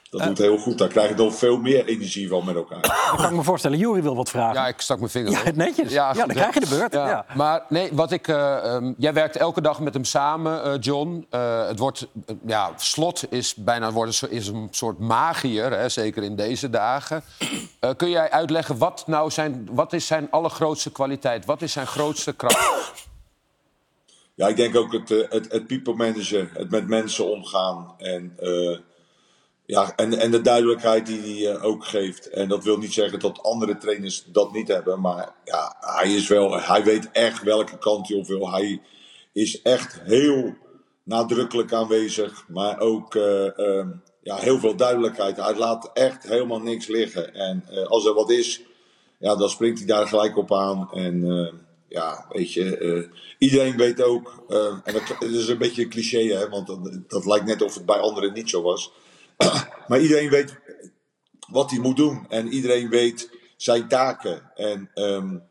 [0.09, 0.77] Dat doet heel goed.
[0.77, 2.81] Daar krijg je nog veel meer energie van met elkaar.
[2.81, 3.77] Dat kan ik me voorstellen.
[3.77, 4.61] Jury wil wat vragen.
[4.61, 5.55] Ja, ik stak mijn vinger ja, op.
[5.55, 5.91] Netjes.
[5.91, 6.93] Ja, ja dan krijg je de beurt.
[6.93, 7.07] Ja.
[7.07, 7.25] ja.
[7.35, 11.27] Maar nee, wat ik, uh, um, jij werkt elke dag met hem samen, uh, John.
[11.31, 12.07] Uh, het wordt,
[12.45, 17.23] ja, slot is bijna wordt, is een soort magier, hè, zeker in deze dagen.
[17.97, 21.45] kun jij uitleggen wat nou zijn, wat is zijn allergrootste kwaliteit?
[21.45, 22.93] Wat is zijn grootste kracht?
[24.35, 28.37] Ja, ik denk ook het, het, het people managen, het met mensen omgaan en
[29.67, 32.29] ja, en, en de duidelijkheid die hij uh, ook geeft.
[32.29, 35.01] En dat wil niet zeggen dat andere trainers dat niet hebben.
[35.01, 38.51] Maar ja, hij, is wel, hij weet echt welke kant hij op wil.
[38.51, 38.81] Hij
[39.33, 40.55] is echt heel
[41.03, 42.45] nadrukkelijk aanwezig.
[42.47, 43.85] Maar ook uh, uh,
[44.21, 45.37] ja, heel veel duidelijkheid.
[45.37, 47.33] Hij laat echt helemaal niks liggen.
[47.33, 48.61] En als er wat is,
[49.19, 50.89] ja, dan springt hij daar gelijk op aan.
[50.91, 51.25] En
[51.87, 54.43] ja, weet je, iedereen weet ook.
[54.83, 57.73] en dat, dat, is een beetje een cliché, hè, want dat, dat lijkt net of
[57.73, 58.91] het bij anderen niet zo was.
[59.87, 60.57] maar iedereen weet
[61.49, 62.25] wat hij moet doen.
[62.29, 64.51] En iedereen weet zijn taken.
[64.55, 65.43] En, um,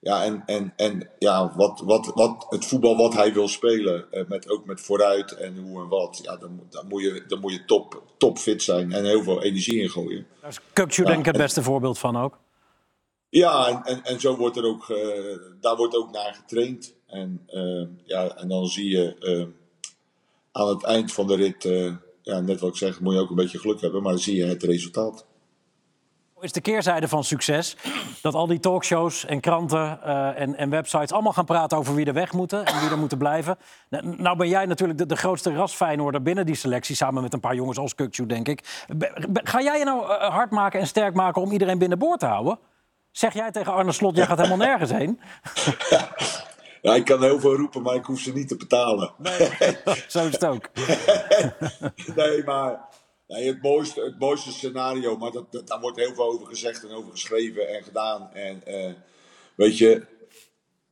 [0.00, 4.06] ja, en, en, en ja, wat, wat, wat het voetbal wat hij wil spelen.
[4.12, 6.20] Uh, met, ook met vooruit en hoe en wat.
[6.22, 9.42] Ja, dan, dan moet je, dan moet je top, top fit zijn en heel veel
[9.42, 10.26] energie in gooien.
[10.40, 12.38] Daar is Kukcu ja, denk ik het beste voorbeeld van ook.
[13.28, 14.98] Ja, en, en, en zo wordt er ook, uh,
[15.60, 16.94] daar wordt ook naar getraind.
[17.06, 19.46] En, uh, ja, en dan zie je
[20.52, 21.64] aan het eind van de rit
[22.24, 24.02] ja, net wat ik zeg, moet je ook een beetje geluk hebben.
[24.02, 25.26] Maar dan zie je het resultaat
[26.44, 27.76] is de keerzijde van succes.
[28.22, 32.06] Dat al die talkshows en kranten uh, en, en, websites allemaal gaan praten over wie
[32.06, 33.58] er weg moeten en wie er moeten blijven.
[34.00, 37.54] Nou ben jij natuurlijk de, de grootste rasfijnoorder binnen die selectie, samen met een paar
[37.54, 38.84] jongens als Kukju, denk ik.
[39.32, 42.58] Ga jij je nou uh, hard maken en sterk maken om iedereen binnenboord te houden?
[43.10, 45.20] Zeg jij tegen Arne Slot, jij gaat helemaal nergens heen?
[45.90, 46.14] Ja,
[46.92, 49.12] ik kan heel veel roepen, maar ik hoef ze niet te betalen.
[49.18, 49.50] Nee,
[50.08, 50.68] zo is het ook.
[52.16, 52.88] nee, maar
[53.28, 56.90] Nee, het, mooiste, het mooiste scenario, maar dat, daar wordt heel veel over gezegd en
[56.90, 58.30] over geschreven en gedaan.
[58.32, 58.92] En uh,
[59.54, 60.02] weet je,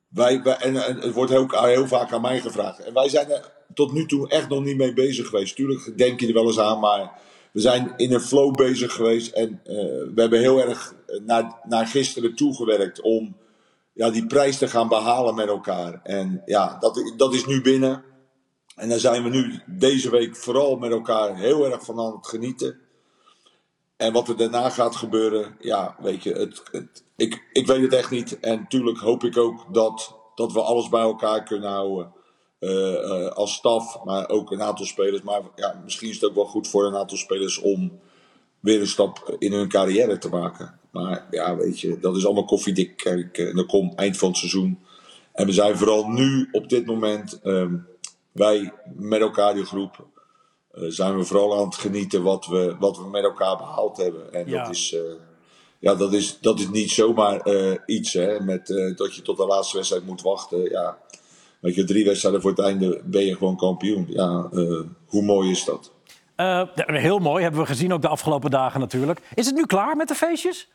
[0.08, 2.84] wij, wij en, en, het wordt heel, heel vaak aan mij gevraagd.
[2.84, 5.56] En wij zijn er tot nu toe echt nog niet mee bezig geweest.
[5.56, 7.10] Tuurlijk denk je er wel eens aan, maar
[7.52, 9.32] we zijn in een flow bezig geweest.
[9.32, 9.74] En uh,
[10.14, 10.94] we hebben heel erg
[11.26, 13.36] naar, naar gisteren toegewerkt om
[13.92, 16.00] ja, die prijs te gaan behalen met elkaar.
[16.02, 18.04] En ja, dat, dat is nu binnen.
[18.76, 22.26] En daar zijn we nu deze week vooral met elkaar heel erg van aan het
[22.26, 22.80] genieten.
[23.96, 27.92] En wat er daarna gaat gebeuren, ja, weet je, het, het, ik, ik weet het
[27.92, 28.40] echt niet.
[28.40, 32.12] En natuurlijk hoop ik ook dat, dat we alles bij elkaar kunnen houden.
[32.60, 35.22] Uh, uh, als staf, maar ook een aantal spelers.
[35.22, 38.00] Maar ja, misschien is het ook wel goed voor een aantal spelers om
[38.62, 40.78] weer een stap in hun carrière te maken.
[40.90, 42.96] Maar ja, weet je, dat is allemaal koffiedik.
[42.96, 44.78] Kijk, en dan komt eind van het seizoen.
[45.32, 47.40] En we zijn vooral nu op dit moment.
[47.44, 47.86] Um,
[48.32, 50.06] wij met elkaar, die groep,
[50.74, 54.32] uh, zijn we vooral aan het genieten wat we, wat we met elkaar behaald hebben.
[54.32, 54.64] En ja.
[54.64, 55.00] dat, is, uh,
[55.78, 59.46] ja, dat, is, dat is niet zomaar uh, iets, hè, met, dat je tot de
[59.46, 60.70] laatste wedstrijd moet wachten.
[60.70, 60.98] Ja,
[61.60, 64.06] weet je, drie wedstrijden voor het einde ben je gewoon kampioen.
[64.08, 64.48] Ja,
[65.06, 65.92] hoe mooi is dat?
[66.86, 69.20] Heel mooi, hebben we gezien ook de afgelopen dagen natuurlijk.
[69.34, 70.68] Is het nu klaar met de feestjes?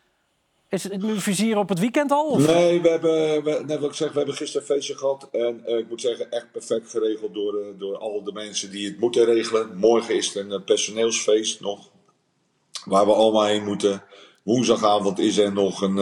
[0.69, 2.25] Is het nu vizier op het weekend al?
[2.25, 2.47] Of?
[2.47, 5.27] Nee, we hebben, we, net wat ik zeg, we hebben gisteren een feestje gehad.
[5.31, 8.87] En uh, ik moet zeggen, echt perfect geregeld door, uh, door al de mensen die
[8.87, 9.77] het moeten regelen.
[9.77, 11.89] Morgen is er een personeelsfeest nog.
[12.85, 14.03] Waar we allemaal heen moeten.
[14.43, 15.97] Woensdagavond is er nog een,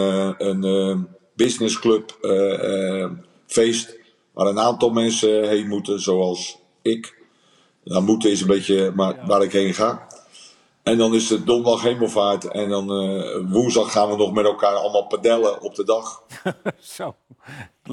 [0.48, 2.18] een businessclub
[3.48, 3.98] feest.
[4.34, 7.24] Waar een aantal mensen heen moeten, zoals ik.
[7.86, 10.08] Nou, moeten is een beetje maar, waar ik heen ga.
[10.84, 12.48] En dan is het donderdag hemelvaart.
[12.48, 16.24] En dan uh, woensdag gaan we nog met elkaar allemaal padellen op de dag.
[16.98, 17.16] Zo.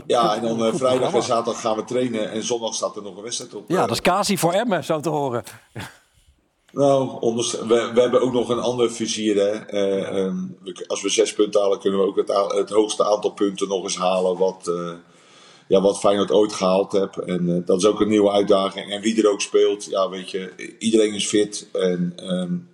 [0.06, 2.30] Ja, en dan uh, vrijdag en zaterdag gaan we trainen.
[2.30, 3.64] En zondag staat er nog een wedstrijd op.
[3.68, 5.44] Ja, dat is Kasi voor Emmen, zo te horen.
[6.74, 9.36] Nou, we, we, hebben ook nog een ander vizier.
[9.36, 9.72] Hè.
[9.72, 13.68] Uh, um, als we zes punten halen, kunnen we ook het, het hoogste aantal punten
[13.68, 14.38] nog eens halen.
[14.38, 14.70] Wat,
[15.72, 17.18] ja, wat Feyenoord ooit gehaald heeft.
[17.18, 18.90] En dat is ook een nieuwe uitdaging.
[18.90, 21.68] En wie er ook speelt, ja, weet je, iedereen is fit.
[21.72, 22.68] En um,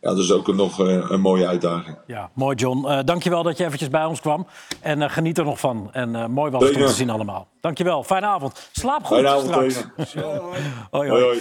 [0.00, 1.96] ja, dat is ook nog uh, een mooie uitdaging.
[2.06, 2.86] Ja, mooi John.
[2.86, 4.46] Uh, dankjewel dat je eventjes bij ons kwam.
[4.80, 5.88] En uh, geniet er nog van.
[5.92, 7.48] En mooi was het om te zien allemaal.
[7.60, 8.02] Dankjewel.
[8.02, 8.68] Fijne avond.
[8.72, 10.14] Slaap goed Fijne avond, straks.
[10.90, 11.22] hoi, hoi.
[11.22, 11.38] hoi,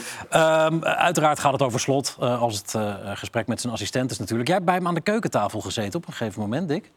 [0.65, 2.15] um, uiteraard gaat het over slot.
[2.19, 2.75] als het
[3.13, 4.47] gesprek met zijn assistent is natuurlijk.
[4.47, 6.91] Jij hebt bij hem aan de keukentafel gezeten op een gegeven moment, Dick.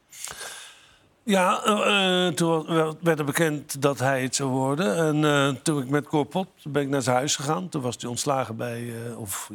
[1.23, 2.67] Ja, uh, toen
[3.01, 4.97] werd er bekend dat hij het zou worden.
[4.97, 7.69] En uh, toen ik met Corpot ben ik naar zijn huis gegaan.
[7.69, 9.51] Toen was hij ontslagen bij, uh, of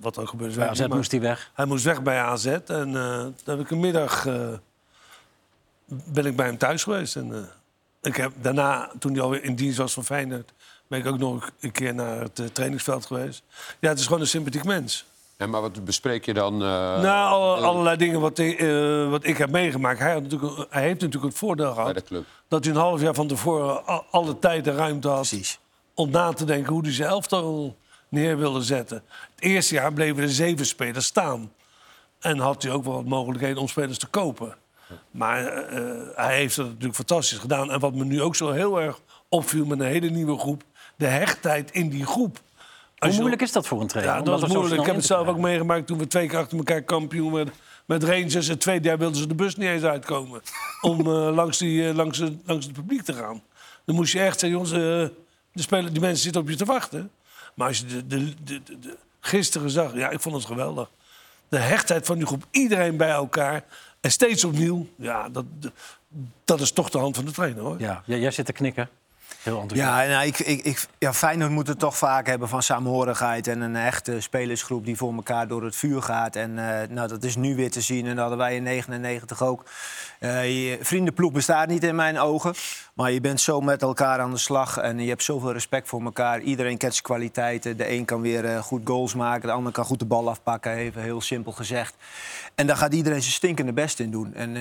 [0.00, 0.54] wat er gebeurde.
[0.54, 1.50] Bij AZ moest hij weg.
[1.54, 2.46] Hij moest weg bij AZ.
[2.46, 4.24] En toen heb ik een middag
[5.86, 7.16] ben ik bij hem thuis geweest.
[7.16, 7.48] En
[8.02, 10.52] ik heb daarna, toen hij alweer in dienst was van Feyenoord...
[10.86, 13.42] ben ik ook nog een keer naar het trainingsveld geweest.
[13.80, 15.06] Ja, het is gewoon een sympathiek mens.
[15.36, 16.54] En maar wat bespreek je dan?
[16.54, 19.98] Uh, nou, allerlei dingen wat, uh, wat ik heb meegemaakt.
[19.98, 22.02] Hij, had natuurlijk, hij heeft natuurlijk het voordeel gehad...
[22.48, 25.16] dat hij een half jaar van tevoren alle tijd en ruimte had...
[25.16, 25.58] Precies.
[25.94, 27.76] om na te denken hoe hij zijn elftal
[28.08, 29.02] neer wilde zetten.
[29.34, 31.52] Het eerste jaar bleven er zeven spelers staan.
[32.20, 34.56] En had hij ook wel wat mogelijkheden om spelers te kopen.
[35.10, 37.70] Maar uh, hij heeft het natuurlijk fantastisch gedaan.
[37.70, 40.62] En wat me nu ook zo heel erg opviel met een hele nieuwe groep...
[40.96, 42.42] de hechtheid in die groep...
[43.10, 44.14] Hoe moeilijk is dat voor een trainer?
[44.14, 44.80] Ja, dat is moeilijk.
[44.80, 47.54] Ik heb het zelf ook meegemaakt toen we twee keer achter elkaar kampioen werden.
[47.86, 48.46] Met Rangers.
[48.46, 50.42] Het tweede jaar wilden ze de bus niet eens uitkomen.
[50.80, 53.42] om uh, langs, die, uh, langs, langs het publiek te gaan.
[53.84, 54.78] Dan moest je echt zeggen, jongens, uh,
[55.52, 57.10] de speler, die mensen zitten op je te wachten.
[57.54, 60.90] Maar als je de, de, de, de, gisteren zag, ja, ik vond het geweldig.
[61.48, 63.64] De hechtheid van die groep, iedereen bij elkaar.
[64.00, 65.44] En steeds opnieuw, ja, dat,
[66.44, 67.80] dat is toch de hand van de trainer, hoor.
[67.80, 68.88] Ja, jij zit te knikken.
[69.44, 73.46] Heel ja, nou, ik, ik, ik, ja, Feyenoord moet het toch vaak hebben van saamhorigheid...
[73.46, 76.36] en een echte spelersgroep die voor elkaar door het vuur gaat.
[76.36, 78.06] En uh, nou, dat is nu weer te zien.
[78.06, 79.64] En dat hadden wij in 99 ook.
[80.20, 82.54] Uh, je vriendenploeg bestaat niet in mijn ogen.
[82.94, 86.02] Maar je bent zo met elkaar aan de slag en je hebt zoveel respect voor
[86.02, 86.40] elkaar.
[86.40, 87.76] Iedereen kent zijn kwaliteiten.
[87.76, 90.72] De een kan weer uh, goed goals maken, de ander kan goed de bal afpakken,
[90.72, 91.94] even heel simpel gezegd.
[92.54, 94.34] En daar gaat iedereen zijn stinkende best in doen.
[94.34, 94.56] En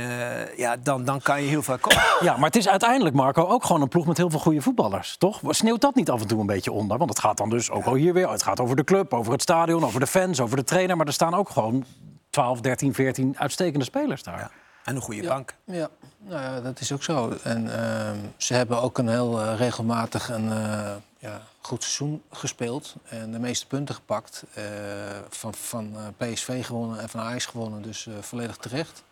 [0.57, 2.01] ja, dan, dan kan je heel veel komen.
[2.19, 4.72] Ja, maar het is uiteindelijk, Marco, ook gewoon een ploeg met heel veel goede voetbal
[4.75, 5.39] voetballers, toch?
[5.49, 6.97] Sneeuwt dat niet af en toe een beetje onder?
[6.97, 8.29] Want het gaat dan dus ook al hier weer.
[8.29, 10.97] Het gaat over de club, over het stadion, over de fans, over de trainer.
[10.97, 11.85] Maar er staan ook gewoon
[12.29, 14.51] 12, 13, 14 uitstekende spelers daar.
[14.83, 15.55] En een goede bank.
[15.63, 17.33] Ja, nou ja, dat is ook zo.
[17.43, 22.95] En ehm, ze hebben ook een heel eh, regelmatig en eh, ja, goed seizoen gespeeld.
[23.03, 24.43] En de meeste punten gepakt.
[24.53, 24.63] Eh,
[25.29, 27.81] van van eh, PSV gewonnen en van Ajax gewonnen.
[27.81, 29.03] Dus eh, volledig terecht.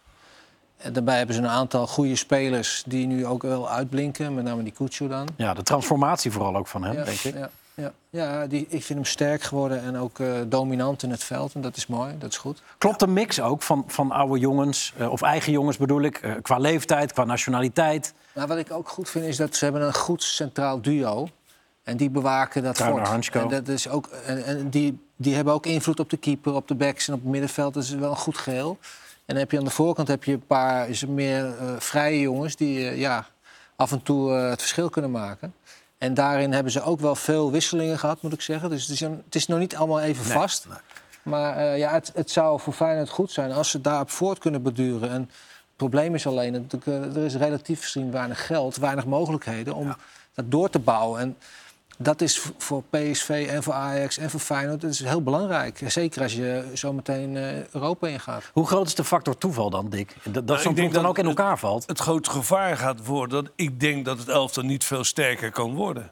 [0.81, 4.33] En daarbij hebben ze een aantal goede spelers die nu ook wel uitblinken.
[4.33, 5.27] Met name die Kutsu dan.
[5.35, 7.33] Ja, de transformatie vooral ook van hem, Ja, denk ik.
[7.33, 7.91] Ja, ja.
[8.09, 11.53] ja die, ik vind hem sterk geworden en ook eh, dominant in het veld.
[11.53, 12.61] En dat is mooi, dat is goed.
[12.77, 16.33] Klopt de mix ook van, van oude jongens, eh, of eigen jongens bedoel ik, eh,
[16.41, 18.13] qua leeftijd, qua nationaliteit?
[18.33, 21.27] Maar wat ik ook goed vind is dat ze hebben een goed centraal duo.
[21.83, 23.07] En die bewaken dat fort.
[23.07, 23.39] Hansko.
[23.39, 26.67] En, dat is ook, en, en die, die hebben ook invloed op de keeper, op
[26.67, 27.73] de backs en op het middenveld.
[27.73, 28.77] Dat is wel een goed geheel.
[29.31, 31.73] En dan heb je aan de voorkant heb je een paar is er meer eh,
[31.77, 33.25] vrije jongens die eh, ja,
[33.75, 35.53] af en toe eh, het verschil kunnen maken.
[35.97, 38.69] En daarin hebben ze ook wel veel wisselingen gehad, moet ik zeggen.
[38.69, 40.67] Dus het is, een- het is nog niet allemaal even Nee, vast.
[41.23, 45.09] Maar ja, het, het zou voor Feyenoord goed zijn als ze daarop voort kunnen beduren.
[45.09, 49.95] En het probleem is alleen, er is relatief gezien weinig geld, weinig mogelijkheden om
[50.33, 51.19] dat door te bouwen.
[51.19, 51.37] En
[52.03, 55.81] dat is voor PSV en voor Ajax en voor Feyenoord dat is heel belangrijk.
[55.87, 58.43] Zeker als je zometeen eh Europa ingaat.
[58.53, 60.15] Hoe groot is de factor toeval dan, Dick?
[60.23, 61.87] Dat, dat Nou, zo'n denk ploeg dan dat ook in het- elkaar valt?
[61.87, 65.73] Het grote gevaar gaat worden dat ik denk dat het elftal niet veel sterker kan
[65.75, 66.11] worden.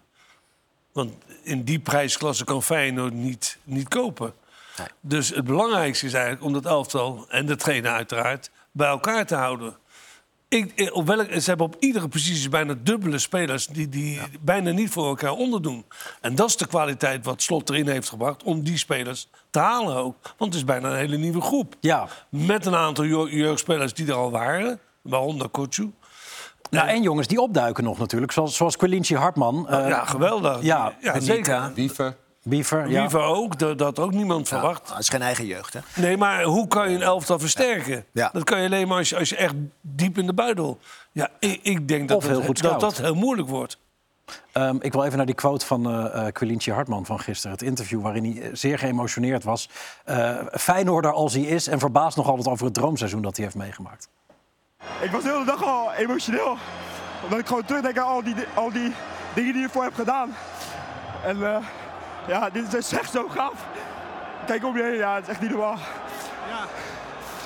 [0.91, 4.33] Want in die prijsklasse kan Feyenoord niet, niet kopen.
[5.01, 9.35] Dus het belangrijkste is eigenlijk om dat elftal en de trainer uiteraard bij elkaar te
[9.35, 9.77] houden.
[10.49, 14.71] Ik, eh, op welk, ze hebben op iedere positie bijna dubbele spelers die, die bijna
[14.71, 15.85] niet voor elkaar onderdoen.
[16.21, 19.95] En dat is de kwaliteit wat Slot erin heeft gebracht om die spelers te halen
[19.95, 20.15] ook.
[20.21, 21.75] Want het is bijna een hele nieuwe groep.
[21.79, 22.07] Ja.
[22.29, 25.91] Met een aantal jeugd- jeugdspelers die er al waren, waaronder Kotsu.
[26.69, 29.69] Nou, en jongens die opduiken nog natuurlijk, zoals, zoals Quilinci Hartman.
[29.69, 30.61] eh, ja, geweldig.
[30.61, 31.71] Ja, ja zeker.
[32.41, 32.77] Wiever.
[32.83, 32.89] Biever.
[32.89, 33.01] Ja.
[33.01, 34.87] Wiever ook, dat, dat ook niemand verwacht.
[34.87, 35.79] Dat is geen eigen jeugd, hè?
[35.95, 38.05] Nee, maar hoe kan je een elftal versterken?
[38.11, 38.29] Ja.
[38.33, 40.79] Dat kan je alleen maar als je, als je echt diep in de buidel...
[41.11, 43.77] Ja, ik, ik denk dat Of heel het- goed dat, dat heel moeilijk wordt.
[44.51, 47.51] Ehm, ik wil even naar die quote van eh eh Quilinci Hartman van gisteren.
[47.51, 49.69] Het interview waarin hij eh, zeer geëmotioneerd was.
[50.05, 53.57] Eh Feyenoorder als hij is en verbaasd nog altijd over het droomseizoen dat hij heeft
[53.57, 54.09] meegemaakt.
[55.01, 56.57] Ik was de hele dag al emotioneel.
[57.23, 58.91] Omdat ik gewoon terugdenk aan al die, al die
[59.33, 60.35] dingen die ik voor heb gedaan.
[61.25, 61.57] En eh,
[62.29, 63.65] ja, dit is echt zo gaaf.
[64.45, 65.77] Kijk om je heen, ja, het is echt niet normaal.
[66.49, 66.65] Ja,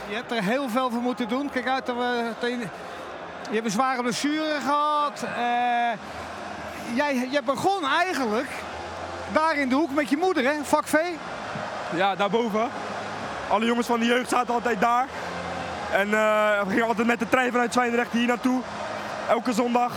[0.09, 1.49] je hebt er heel veel voor moeten doen.
[1.49, 2.31] Kijk uit, dat we
[3.49, 5.23] je hebt een zware blessure gehad.
[5.23, 5.91] Eh,
[6.95, 8.49] jij, je begon eigenlijk
[9.31, 10.53] daar in de hoek met je moeder, hè?
[10.63, 10.95] Vak V.
[11.95, 12.69] Ja, daarboven.
[13.49, 15.07] Alle jongens van de jeugd zaten altijd daar.
[15.91, 18.61] En eh, we gingen altijd met de trein vanuit Zwijndrecht hier naartoe.
[19.29, 19.91] Elke zondag.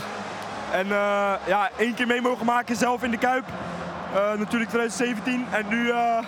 [0.70, 3.44] En eh, ja, één keer mee mogen maken zelf in de Kuip.
[4.16, 5.46] Eh, natuurlijk 2017.
[5.50, 6.18] En nu, eh,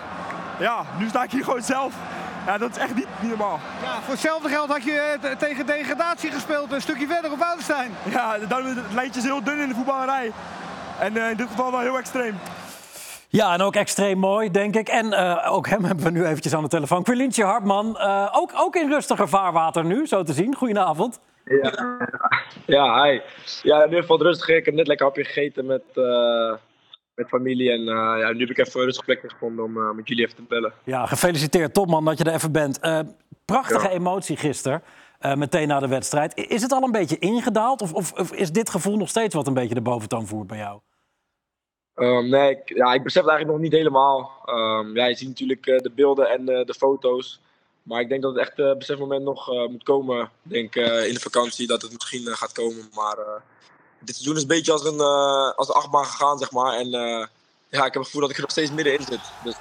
[0.58, 1.94] ja, nu sta ik hier gewoon zelf.
[2.46, 3.60] Ja, dat is echt niet, niet normaal.
[3.82, 7.90] Ja, voor hetzelfde geld had je eh, tegen degradatie gespeeld, een stukje verder op Woudenstein.
[8.10, 10.32] Ja, het lijntje is heel dun in de voetballerij.
[11.00, 12.34] En eh, in dit geval wel heel extreem.
[13.28, 14.88] Ja, en ook extreem mooi, denk ik.
[14.88, 17.02] En eh, ook hem hebben we nu eventjes aan de telefoon.
[17.02, 20.54] Quilintje Hartman, eh, ook, ook in rustiger vaarwater nu, zo te zien.
[20.54, 21.20] Goedenavond.
[21.44, 21.72] Ja,
[22.76, 23.20] ja, hi.
[23.62, 24.48] Ja, nu valt het rustig.
[24.48, 26.52] Ik heb net lekker hapje gegeten met, eh,
[27.18, 27.70] met familie.
[27.72, 30.24] En eh, ja, nu heb ik even een rustig plekje gevonden om eh, met jullie
[30.24, 30.72] even te bellen.
[30.84, 32.78] Ja, gefeliciteerd, topman, dat je er even bent.
[32.80, 33.00] Eh,
[33.44, 33.94] prachtige Ja.
[33.94, 34.82] emotie gisteren,
[35.34, 36.36] meteen na de wedstrijd.
[36.36, 37.82] Is het al een beetje ingedaald?
[37.82, 40.58] Of, of, of is dit gevoel nog steeds wat een beetje de boventoon voert bij
[40.58, 40.80] jou?
[41.94, 44.32] Ehm, nee, ik, ja, ik besef het eigenlijk nog niet helemaal.
[44.44, 47.40] Ehm, ja, je ziet natuurlijk de beelden en de foto's.
[47.82, 50.22] Maar ik denk dat het echt besefmoment nog moet komen.
[50.22, 50.74] Ik denk
[51.06, 52.88] in de vakantie dat het misschien gaat komen.
[52.94, 53.16] Maar
[54.00, 56.72] dit seizoen is een beetje als een, eh, als een achtbaan gegaan, zeg maar.
[56.72, 57.26] En eh,
[57.68, 59.20] ja, ik heb het gevoel dat ik er nog steeds middenin zit.
[59.44, 59.54] Dus,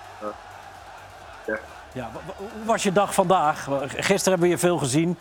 [1.46, 1.56] eh,
[1.94, 2.12] ja.
[2.38, 3.68] Hoe was je dag vandaag?
[3.88, 5.18] Gisteren hebben we je veel gezien,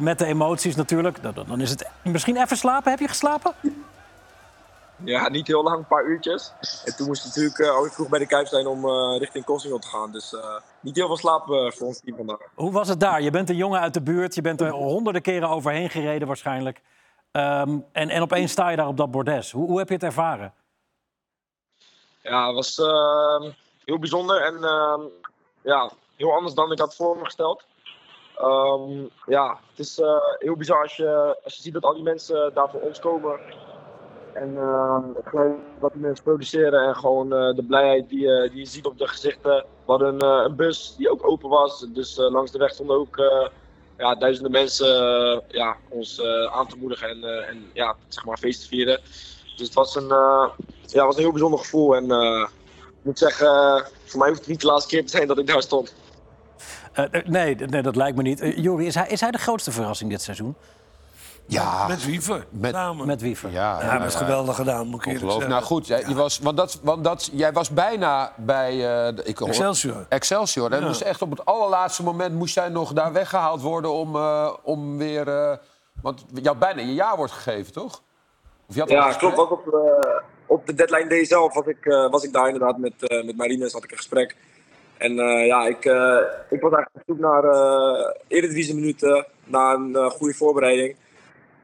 [0.00, 1.22] met de emoties natuurlijk.
[1.22, 2.90] Dan, dan is het misschien even slapen.
[2.90, 3.54] Heb je geslapen?
[5.04, 6.52] Ja, niet heel lang, een paar uurtjes.
[6.84, 9.44] En toen moest ik natuurlijk uh, ook vroeg bij de Kuip zijn om uh, richting
[9.44, 10.12] Kossingel te gaan.
[10.12, 10.36] Dus
[10.80, 12.38] niet heel veel slaap voor ons team vandaag.
[12.54, 13.22] Hoe was het daar?
[13.22, 14.34] Je bent een jongen uit de buurt.
[14.34, 16.80] Je bent er honderden keren overheen gereden waarschijnlijk.
[17.36, 19.52] Um, en, en opeens sta je daar op dat bordes.
[19.52, 20.54] Hoe, hoe heb je het ervaren?
[22.22, 23.50] Ja, het was ehm,
[23.84, 25.00] heel bijzonder en ehm,
[25.62, 27.64] ja, heel anders dan ik had voor me gesteld.
[28.40, 32.02] Um, ja, het is uh, heel bizar als je, als je ziet dat al die
[32.02, 33.40] mensen daar voor ons komen.
[34.32, 34.98] En uh,
[35.78, 38.98] wat die mensen produceren en gewoon uh, de blijheid die, uh, die je ziet op
[38.98, 39.64] de gezichten.
[39.84, 43.16] We hadden een bus die ook open was, dus langs de weg stonden ook
[43.98, 44.86] ja, duizenden mensen
[45.48, 49.00] ja, ons aan te moedigen en, en ja, zeg maar feest te vieren.
[49.56, 50.08] Dus het was een,
[50.86, 51.96] ja, was een heel bijzonder gevoel.
[51.96, 52.04] En
[52.88, 55.46] ik moet zeggen, voor mij hoeft het niet de laatste keer te zijn dat ik
[55.46, 55.94] daar stond.
[57.24, 58.52] nee, nee, dat lijkt me niet.
[58.56, 60.56] Jori, is hij, is hij de grootste verrassing dit seizoen?
[61.46, 61.86] Ja.
[61.88, 62.46] Met Wiever.
[62.50, 63.06] Met, samen.
[63.06, 63.50] met Wiever.
[63.50, 65.50] Ja, ja, dat is geweldig gedaan, moet ik eerlijk zeggen.
[65.50, 66.14] Nou goed, jij, ja.
[66.14, 68.74] was, want dat, want dat, jij was bijna bij...
[68.74, 70.06] Uh, ik, Excelsior.
[70.08, 70.72] Excelsior.
[70.72, 70.86] En ja.
[70.86, 74.98] moest echt op het allerlaatste moment moest jij nog daar weggehaald worden om, uh, om
[74.98, 75.28] weer...
[75.28, 75.52] Uh,
[76.02, 78.02] want jou bijna je jaar wordt gegeven, toch?
[78.68, 79.38] Of je had ja, klopt.
[79.38, 79.64] Ook op,
[80.46, 83.84] op de deadline day zelf was ik, was ik daar inderdaad met, met Marines, had
[83.84, 84.36] ik een gesprek.
[84.98, 85.14] En
[85.46, 85.84] ja, ik,
[86.50, 90.96] ik was eigenlijk op zoek naar uh, Eredivisie minuten, naar een goede voorbereiding.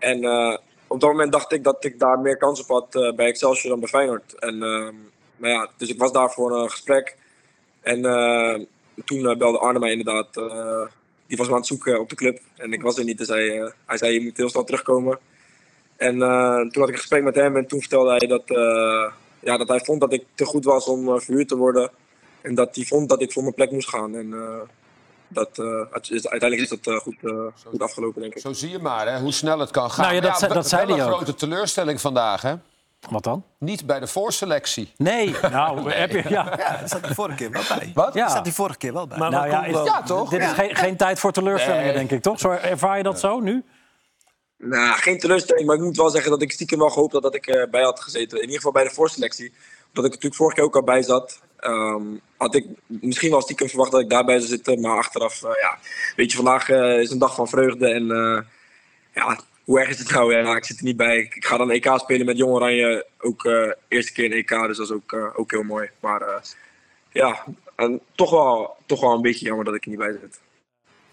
[0.03, 3.15] En uh, op dat moment dacht ik dat ik daar meer kans op had uh,
[3.15, 4.35] bij Excelsior dan bij Feyenoord.
[4.39, 4.89] En, uh,
[5.37, 7.17] maar ja, dus ik was daar voor een gesprek.
[7.81, 8.03] En
[9.05, 10.35] toen belde Arne mij inderdaad.
[11.27, 12.39] die was me aan het zoeken op de club.
[12.57, 13.19] En ik was er niet.
[13.19, 15.19] Dus hij, hij zei, je moet heel snel terugkomen.
[15.97, 17.57] En toen had ik een gesprek met hem.
[17.57, 18.43] En toen vertelde hij dat,
[19.41, 21.91] ja, dat hij vond dat ik te goed was om verhuurd te worden.
[22.41, 24.17] En dat hij vond dat ik voor mijn plek moest gaan.
[24.17, 24.35] En,
[25.33, 28.41] dat, uh, is, uiteindelijk is dat uh, goed, uh, goed afgelopen, denk ik.
[28.41, 30.05] Zo zie je maar, hè, hoe snel het kan gaan.
[30.05, 31.15] Nou ja, dat, ja, dat zei hij een ook.
[31.15, 32.55] grote teleurstelling vandaag, hè?
[33.11, 33.45] Wat dan?
[33.59, 34.93] Niet bij de voorselectie.
[34.97, 35.95] Nee, nou, nee.
[35.95, 36.23] heb je...
[36.29, 37.91] Ja, ja dat zat die vorige keer wel bij.
[37.95, 38.15] Wat?
[38.15, 38.23] Ja.
[38.23, 39.19] Dat zat die vorige keer wel bij.
[39.19, 40.31] Maar nou, ja, is, ja, toch?
[40.31, 40.55] Dit is ja.
[40.55, 41.95] geen, geen tijd voor teleurstellingen, nee.
[41.95, 42.39] denk ik, toch?
[42.39, 43.65] Zo ervaar je dat zo nu?
[44.59, 47.35] Nou, geen teleurstelling, maar ik moet wel zeggen dat ik stiekem wel gehoopt had dat
[47.35, 48.37] ik erbij had gezeten.
[48.37, 49.53] In ieder geval bij de voorselectie.
[49.89, 51.41] Omdat ik natuurlijk vorige keer ook al bij zat.
[51.67, 54.81] Um, had ik misschien wel stiekem verwacht dat ik daarbij zou zitten.
[54.81, 55.79] Maar achteraf, uh, ja,
[56.17, 57.89] weet je, vandaag uh, is een dag van vreugde.
[57.89, 58.41] En uh,
[59.15, 60.35] ja, hoe erg is het nou?
[60.35, 61.19] Ja, ik zit er niet bij.
[61.19, 63.07] Ik ga dan EK spelen met Jong Oranje.
[63.19, 63.45] Ook
[63.89, 65.91] eerste keer in EK, dus dat is ook, ook heel mooi.
[66.01, 66.43] Maar
[67.13, 67.45] ja,
[67.77, 70.41] en toch, wel, toch wel een beetje jammer dat ik er niet bij zit.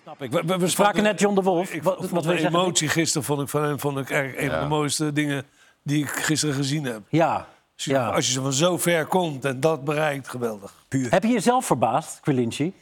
[0.03, 0.31] Snap ik.
[0.31, 1.73] We, we, we spraken net John de Wolf.
[1.73, 4.49] Ik, wat, wat de emotie gisteren vond ik van hem vond ik echt een ja.
[4.49, 5.45] van de mooiste dingen
[5.83, 7.01] die ik gisteren gezien heb.
[7.09, 7.47] Ja,
[7.79, 8.09] als je, ja.
[8.09, 10.73] als je van zo ver komt en dat bereikt, geweldig.
[10.87, 11.11] Puur.
[11.11, 12.73] Heb je jezelf verbaasd, Quilinci?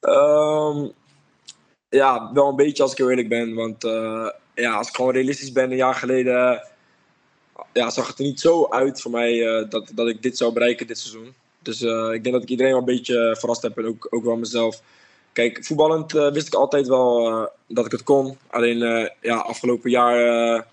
[0.00, 0.92] um,
[2.00, 3.54] ja, wel een beetje als ik heel eerlijk ben.
[3.54, 6.68] Want uh, ja, als ik gewoon realistisch ben, een jaar geleden
[7.72, 10.52] ja, zag het er niet zo uit voor mij uh, dat, dat ik dit zou
[10.52, 11.34] bereiken dit seizoen.
[11.58, 14.24] Dus uh, ik denk dat ik iedereen wel een beetje verrast heb en ook, ook
[14.24, 14.82] wel mezelf.
[15.32, 18.38] Kijk, voetballend wist ik altijd wel dat ik het kon.
[18.48, 20.66] Alleen ja, afgelopen jaar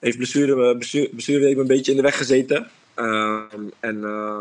[0.00, 2.70] heeft blessure, blessure, blessure me een beetje in de weg gezeten.
[2.96, 3.42] Uh,
[3.80, 4.38] en uh,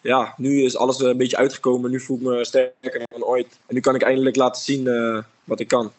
[0.00, 1.90] ja, nu is alles een beetje uitgekomen.
[1.90, 3.58] Nu voel ik me sterker dan ooit.
[3.66, 4.84] En nu kan ik eindelijk laten zien
[5.44, 5.92] wat ik kan.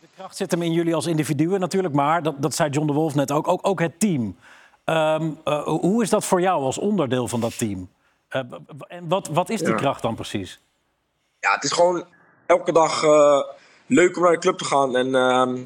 [0.00, 2.92] De kracht zit hem in jullie als individuen natuurlijk, maar dat, dat zei John de
[2.92, 4.36] Wolf net ook, ook, ook het team.
[4.84, 7.88] Um, hoe is dat voor jou als onderdeel van dat team?
[8.28, 9.74] en wat, wat is die ja.
[9.74, 10.60] kracht dan precies?
[11.40, 12.04] Ja, het is gewoon
[12.46, 13.02] elke dag
[13.86, 14.96] leuk om naar de club te gaan.
[14.96, 15.64] En ehm,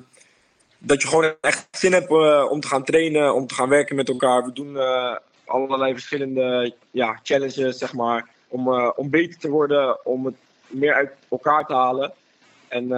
[0.82, 3.96] dat je gewoon echt zin hebt uh, om te gaan trainen, om te gaan werken
[3.96, 4.44] met elkaar.
[4.44, 10.04] We doen uh, allerlei verschillende ja, challenges, zeg maar, om, uh, om beter te worden,
[10.04, 10.34] om het
[10.66, 12.12] meer uit elkaar te halen.
[12.68, 12.88] En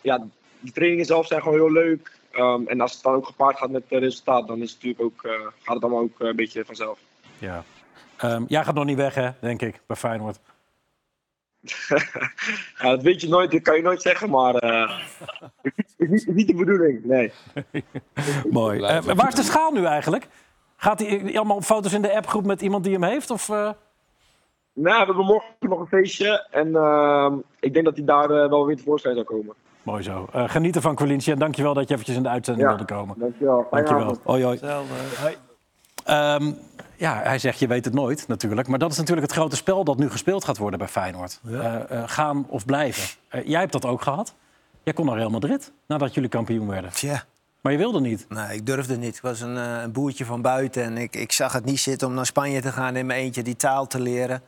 [0.00, 0.26] ja,
[0.60, 2.20] de trainingen zelf zijn gewoon heel leuk.
[2.32, 5.00] Um, en als het dan ook gepaard gaat met het resultaat, dan is het natuurlijk
[5.00, 6.98] ook, gaat het allemaal ook een beetje vanzelf.
[7.38, 7.64] Ja.
[8.24, 10.38] Um, jij gaat nog niet weg, hè, denk ik, bij Feyenoord.
[12.78, 14.98] ja, dat weet je nooit, dat kan je nooit zeggen, maar uh,
[15.96, 17.32] is, niet, is niet de bedoeling, nee.
[18.50, 18.80] Mooi.
[18.80, 20.28] Uh, waar is de schaal nu eigenlijk?
[20.76, 23.30] Gaat hij allemaal op foto's in de appgroep met iemand die hem heeft?
[23.30, 23.70] Of, uh...
[24.74, 28.66] Nou, we hebben morgen nog een feestje en uh, ik denk dat hij daar wel
[28.66, 29.54] weer tevoorschijn zal komen.
[29.82, 30.28] Mooi zo.
[30.32, 33.18] geniet ervan, Colinci, en dankjewel dat je eventjes in de uitzending ja, wilde komen.
[33.18, 33.66] Dankjewel.
[33.70, 34.18] Dankjewel.
[34.22, 34.58] Hoi, hoi.
[35.20, 35.36] hoi.
[36.08, 36.56] Um,
[37.02, 38.68] ja, hij zegt je weet het nooit natuurlijk.
[38.68, 41.40] Maar dat is natuurlijk het grote spel dat nu gespeeld gaat worden bij Feyenoord.
[41.42, 41.86] Ja.
[41.90, 43.02] Uh, uh, gaan of blijven.
[43.30, 44.34] Uh, jij hebt dat ook gehad.
[44.82, 46.90] Jij kon naar Real Madrid nadat jullie kampioen werden.
[46.94, 47.24] Ja.
[47.60, 48.26] Maar je wilde niet.
[48.28, 49.16] Nee, ik durfde niet.
[49.16, 50.82] Ik was een, een boertje van buiten.
[50.82, 53.42] En ik, ik zag het niet zitten om naar Spanje te gaan in mijn eentje
[53.42, 54.42] die taal te leren.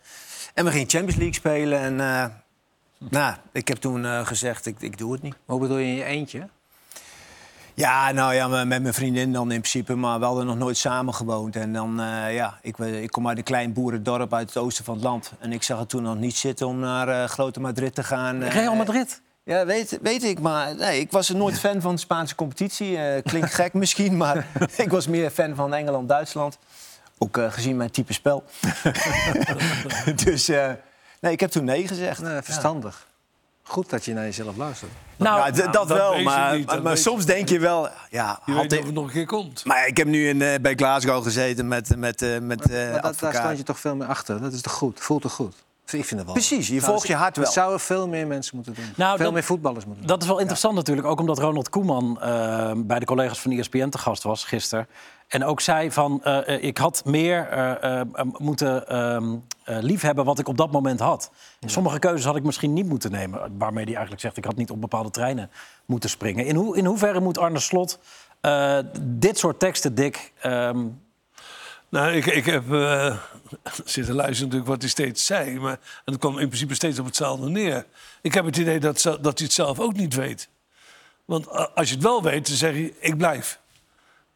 [0.54, 1.78] En we gingen Champions League spelen.
[1.78, 1.96] En
[2.98, 5.34] nou, ik heb toen gezegd, ik, ik doe het niet.
[5.44, 6.48] Hoe bedoel je in je eentje?
[7.76, 11.14] Ja, nou ja, met mijn vriendin dan in principe, maar we hadden nog nooit samen
[11.14, 11.56] gewoond.
[11.56, 14.94] En dan, uh, ja, ik, ik kom uit een klein boerendorp uit het oosten van
[14.94, 15.32] het land.
[15.38, 18.42] En ik zag het toen nog niet zitten om naar uh, grote Madrid te gaan.
[18.42, 19.20] Real Madrid?
[19.44, 23.22] Ja, weet, weet ik, maar nee, ik was nooit fan van de Spaanse competitie.
[23.22, 26.58] klinkt gek misschien, maar ik was meer fan van Engeland, Duitsland.
[27.18, 28.44] Ook gezien mijn type spel.
[30.24, 30.46] dus
[31.20, 32.22] nee, ik heb toen nee gezegd.
[32.22, 33.06] Nee, verstandig.
[33.06, 33.13] Ja.
[33.66, 34.90] Goed dat je naar jezelf luistert.
[35.16, 37.88] Nou, nou dat, dat, wel, maar, niet, maar, maar soms denk je wel...
[38.10, 39.64] Ja, je weet of het nog een keer komt.
[39.64, 43.02] Maar ik heb nu in, uh, bij Glasgow gezeten met, met, uh, met uh, maar
[43.02, 44.40] dat, Daar stand je toch veel meer achter.
[44.40, 45.00] Dat is toch goed?
[45.00, 45.54] Voelt toch goed?
[45.84, 46.34] Dus ik vind het wel.
[46.34, 47.44] Precies, je Zou- volgt je hart wel.
[47.44, 48.84] Dat zouden veel meer mensen moeten doen.
[48.96, 50.12] Nou, veel dat- meer voetballers moeten doen.
[50.12, 53.88] Dat is wel interessant natuurlijk, ook omdat Ronald Koeman eh, bij de collega's van ESPN
[53.88, 54.86] te gast was gisteren.
[55.28, 58.06] En ook zei van, eh, eh, ik had meer eh, eh,
[58.38, 58.84] moeten
[59.64, 61.30] eh, liefhebben wat ik op dat moment had.
[61.60, 63.58] Sommige keuzes had ik misschien niet moeten nemen.
[63.58, 65.50] Waarmee hij eigenlijk zegt, ik had niet op bepaalde treinen
[65.86, 66.46] moeten springen.
[66.46, 67.98] In, hoe, in hoeverre moet Arne Slot
[68.40, 70.32] eh, dit soort teksten, Dick...
[70.40, 70.86] ehm,
[71.88, 73.16] Nou, ik, ik heb eh,
[73.84, 75.58] zitten luisteren natuurlijk wat hij steeds zei.
[75.58, 77.86] Maar, en het kwam in principe steeds op hetzelfde neer.
[78.22, 80.48] Ik heb het idee dat, dat hij het zelf ook niet weet.
[81.24, 83.60] Want als je het wel weet, dan zeg je, ik blijf.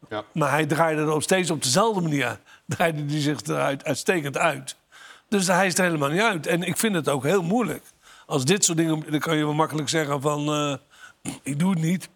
[0.09, 0.23] Ja.
[0.31, 2.39] Maar hij draaide er ook steeds op dezelfde manier.
[2.65, 4.75] Draaide hij zich eruit uitstekend uit.
[5.29, 6.47] Dus hij is er helemaal niet uit.
[6.47, 7.83] En ik vind het ook heel moeilijk.
[8.25, 10.47] Als dit soort dingen, dan kan je wel makkelijk zeggen van...
[10.47, 10.75] eh,
[11.43, 12.09] ik doe het niet.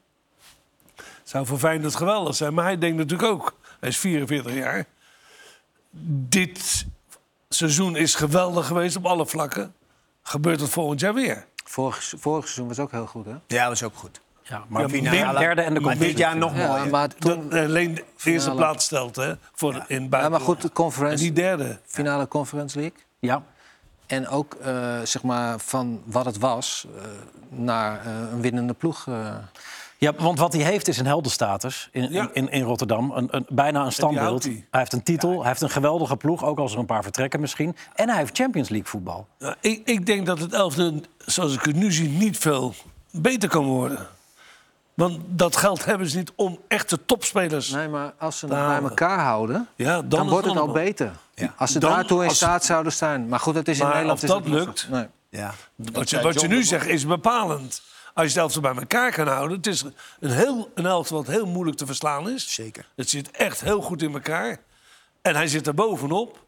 [1.23, 2.53] Zou voor Feyenoord geweldig zijn.
[2.53, 4.85] Maar hij denkt natuurlijk ook, hij is 44 jaar...
[6.29, 6.85] dit
[7.49, 9.73] seizoen is geweldig geweest op alle vlakken.
[10.23, 11.45] Gebeurt het volgend jaar weer?
[11.65, 13.35] Vorig, vorig seizoen was ook heel goed, hè?
[13.47, 14.21] Ja, was ook goed.
[14.43, 16.89] Ja, maar finale- derde en de maar dit jaar nog Ja, mooier.
[16.89, 18.55] maar toen, Dat alleen de eerste Finale.
[18.55, 19.33] plaats stelt, hè?
[19.53, 20.31] Voor in ja, buiten.
[20.31, 21.79] maar goed, de En conference, die derde.
[21.85, 22.97] finale Conference League.
[23.19, 23.43] ja.
[24.07, 27.03] En ook eh, zeg maar van wat het was eh,
[27.49, 29.07] naar eh, een winnende ploeg.
[29.07, 29.35] eh.
[29.97, 32.29] Ja, want wat hij heeft is een heldenstatus in, Ja.
[32.33, 33.11] in, in Rotterdam.
[33.11, 34.43] Een, een, bijna een standbeeld.
[34.43, 34.65] Hij.
[34.71, 37.75] heeft een titel, hij heeft een geweldige ploeg, ook als er een paar vertrekken misschien.
[37.95, 39.27] En hij heeft Champions League voetbal.
[39.37, 42.73] Ja, ik, ik denk dat het elfde, zoals ik het nu zie, niet veel
[43.11, 44.07] beter kan worden.
[44.93, 47.69] Want dat geld hebben ze niet om echte topspelers.
[47.69, 51.11] Nee, maar als ze het bij elkaar houden, Ja, dan, wordt het al beter.
[51.57, 53.27] Als ze Dan- daartoe in als- staat zouden zijn.
[53.27, 54.23] Maar goed, het is in Maar Nederland...
[54.23, 54.87] of is dat lukt?
[54.89, 55.07] Nee.
[55.29, 55.53] Ja.
[55.75, 57.81] Wat je, wat nu zegt is bepalend.
[58.13, 59.57] Als je het elftal bij elkaar kan houden.
[59.57, 59.83] Het is
[60.19, 62.53] een, heel, een elftal wat heel moeilijk te verslaan is.
[62.53, 62.85] Zeker.
[62.95, 64.59] Het zit echt heel goed in elkaar.
[65.21, 66.43] En hij zit er bovenop.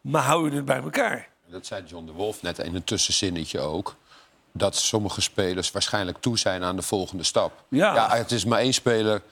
[0.00, 1.28] Maar hou je het bij elkaar?
[1.46, 3.96] Dat zei John de Wolf net in een tussenzinnetje ook.
[4.58, 7.52] Dat sommige spelers waarschijnlijk toe zijn aan de volgende stap.
[7.68, 8.16] Ja.
[8.16, 9.22] het is maar één speler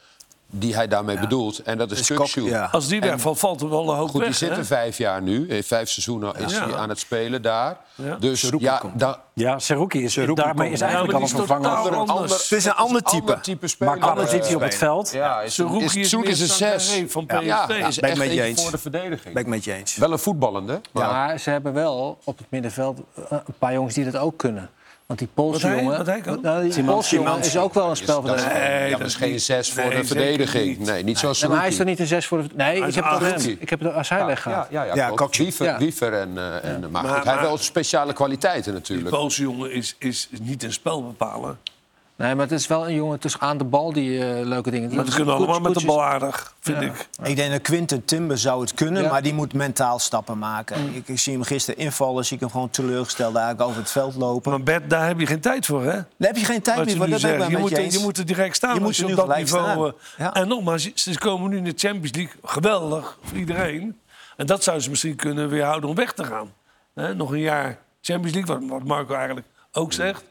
[0.47, 1.59] die hij daarmee bedoelt.
[1.63, 2.69] En dat is ja.
[2.73, 4.29] Als die wegvalt, valt er wel een hoop Goed, weg.
[4.29, 4.57] die zit hè?
[4.57, 5.49] er vijf jaar nu.
[5.49, 6.65] In vijf seizoenen is Ja.
[6.69, 7.77] hij aan het spelen daar.
[7.95, 8.17] Ja.
[8.17, 10.73] Dus Seruki ja, da- Ja, Seruki is Seruki daarmee komt.
[10.73, 11.63] is eigenlijk maar al een vervanger.
[11.63, 12.19] totaal ander, anders.
[12.19, 13.21] ander, Het is een ander type.
[13.21, 13.93] ander type speler.
[13.99, 15.11] Maar qua positie Eh, op het veld.
[15.13, 17.05] Ja, is, Seruki is, is Seruki is meer een zes.
[17.09, 17.47] Van Ja, PSV.
[17.47, 18.63] ja, Ja, is ben ik echt met je eentje eens.
[18.63, 19.35] voor de verdediging.
[19.35, 19.97] Ben ik met je eens.
[19.97, 20.81] Wel een voetballende.
[20.93, 24.37] Maar Maar ze hebben wel op het middenveld eh, een paar jongens die dat ook
[24.37, 24.71] kunnen.
[25.13, 26.39] Want die Poolse Wat hij- jongen, wat hij kan?
[26.43, 27.47] Nou, die Simons- Poolse jongen Simons.
[27.47, 28.59] is ook wel een is, spelverdediger.
[28.59, 30.79] Nee, dat is geen zes voor Nee, de verdediging.
[30.79, 30.89] niet.
[30.89, 32.49] Nee, niet zoals Nee, maar hij is toch niet een zes voor de...
[32.55, 33.57] Nee, ik heb, het hem.
[33.61, 34.67] ik heb het als hij weggaat.
[34.71, 35.79] Ja, ja, ja.
[35.79, 39.09] Wiever, en, eh, en maar, hij heeft wel speciale kwaliteiten Die natuurlijk.
[39.11, 41.59] Poolse jongen is, is, is niet een spel bepalen.
[42.17, 44.89] Nee, maar het is wel een jongen tussen aan de bal die eh, leuke dingen
[44.89, 44.97] doet.
[44.97, 46.87] Maar ze kunnen allemaal met de bal aardig, vind Ja.
[46.87, 47.09] ik.
[47.23, 49.11] Ik denk dat Quinten Timber zou het kunnen, Ja.
[49.11, 50.81] maar die moet mentaal stappen maken.
[50.81, 50.95] Mm.
[50.95, 54.15] Ik, ik zie hem gisteren invallen, zie ik hem gewoon teleurgesteld eigenlijk over het veld
[54.15, 54.51] lopen.
[54.51, 55.93] Maar Bert, daar heb je geen tijd voor, hè?
[55.93, 57.99] Daar heb je geen tijd Wat meer je voor, dat Je met moet, je je
[57.99, 59.65] moet er direct staan Je moet je op dat niveau...
[59.65, 59.87] staan.
[59.87, 60.35] eh, Ja.
[60.35, 62.35] En nogmaals, ze komen nu in de Champions League.
[62.43, 63.99] Geweldig voor iedereen.
[64.37, 66.53] En dat zou ze misschien kunnen weerhouden om weg te gaan.
[66.95, 70.25] Hè, nog een jaar Champions League, wat, wat Marco eigenlijk ook zegt.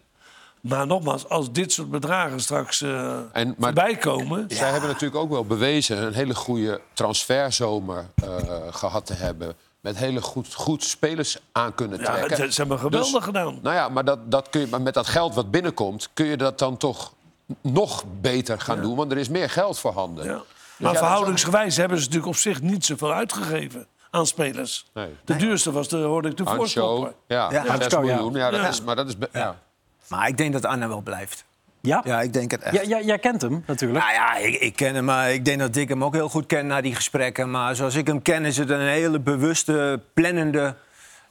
[0.62, 4.46] Maar nogmaals, als dit soort bedragen straks eh En, maar voorbij komen...
[4.48, 8.28] zij hebben natuurlijk ook wel bewezen een hele goede transferzomer eh,
[8.72, 9.54] gehad te hebben.
[9.80, 12.38] Met hele goed, goed spelers aan kunnen Ja, trekken.
[12.38, 13.60] ze, ze hebben geweldig Dus- gedaan.
[13.62, 16.10] Nou ja, maar, dat, dat kun je, maar met dat geld wat binnenkomt...
[16.14, 17.14] kun je dat dan toch
[17.62, 18.96] nog beter gaan doen.
[18.96, 20.26] Want er is meer geld voorhanden.
[20.26, 20.32] Ja.
[20.34, 20.44] Dus
[20.78, 24.86] Maar ja, verhoudingsgewijs hebben ze natuurlijk op zich niet zoveel uitgegeven aan spelers.
[24.94, 25.16] Nee.
[25.26, 27.14] De duurste was, de, hoorde ik de voorstopper.
[27.28, 28.16] ja, Ja, ja, 6 Ancho, ja.
[28.16, 28.34] miljoen.
[28.34, 28.68] Ja, dat Ja.
[28.68, 29.14] Is, maar dat is...
[29.32, 29.60] Ja.
[30.08, 31.46] Maar ik denk dat Anne wel blijft.
[31.82, 32.02] Ja?
[32.06, 32.76] Ja, ik denk het echt.
[32.76, 34.04] Ja, ja, jij kent hem natuurlijk.
[34.04, 36.46] Nou ja, ik, ik ken hem, maar ik denk dat Dick hem ook heel goed
[36.46, 37.52] kent na die gesprekken.
[37.52, 40.76] Maar zoals ik hem ken, is het een hele bewuste, plannende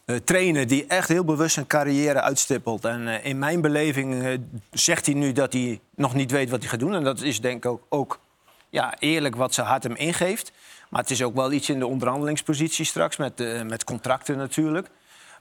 [0.05, 0.67] eh, trainer...
[0.67, 2.85] die echt heel bewust zijn carrière uitstippelt.
[2.85, 4.39] En eh, in mijn beleving eh,
[4.71, 6.95] zegt hij nu dat hij nog niet weet wat hij gaat doen.
[6.95, 8.21] En dat is denk ik ook, ook
[8.69, 10.53] ja, eerlijk wat zijn hart hem ingeeft.
[10.89, 14.89] Maar het is ook wel iets in de onderhandelingspositie straks, met, met contracten natuurlijk.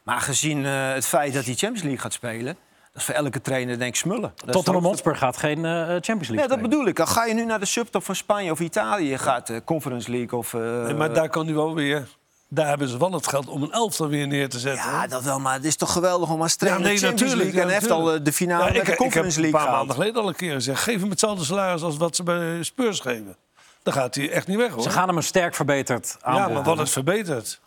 [0.03, 2.57] Maar gezien het feit dat hij Champions League gaat spelen...
[2.92, 4.34] dat is voor elke trainer denk ik smullen.
[4.36, 6.96] Dat Tottenham Hotspur gaat geen eh, Champions League ja, dat bedoel ik.
[6.96, 9.18] Dan ga je nu naar de subtop van Spanje of Italië.
[9.18, 10.54] Gaat de Conference League of...
[10.54, 12.08] eh, Nee, maar daar kan hij wel weer.
[12.52, 14.92] Daar hebben ze wel het geld om een elftal weer neer te zetten.
[14.92, 17.32] Ja, dat wel, maar het is toch geweldig om als Ja, trainer nee, de Champions
[17.34, 17.54] natuurlijk.
[17.56, 17.62] League...
[17.62, 18.20] en ja, hij heeft al natuurlijk.
[18.20, 20.36] eh, de finale Ja, de Conference ik heb een League paar maanden geleden al een
[20.36, 20.82] keer gezegd...
[20.82, 23.36] geef hem hetzelfde salaris als wat ze bij Spurs geven.
[23.84, 24.82] Dan gaat hij echt niet weg, hoor.
[24.84, 27.60] Ze gaan hem een sterk verbeterd aanbod ja, maar wat is verbeterd?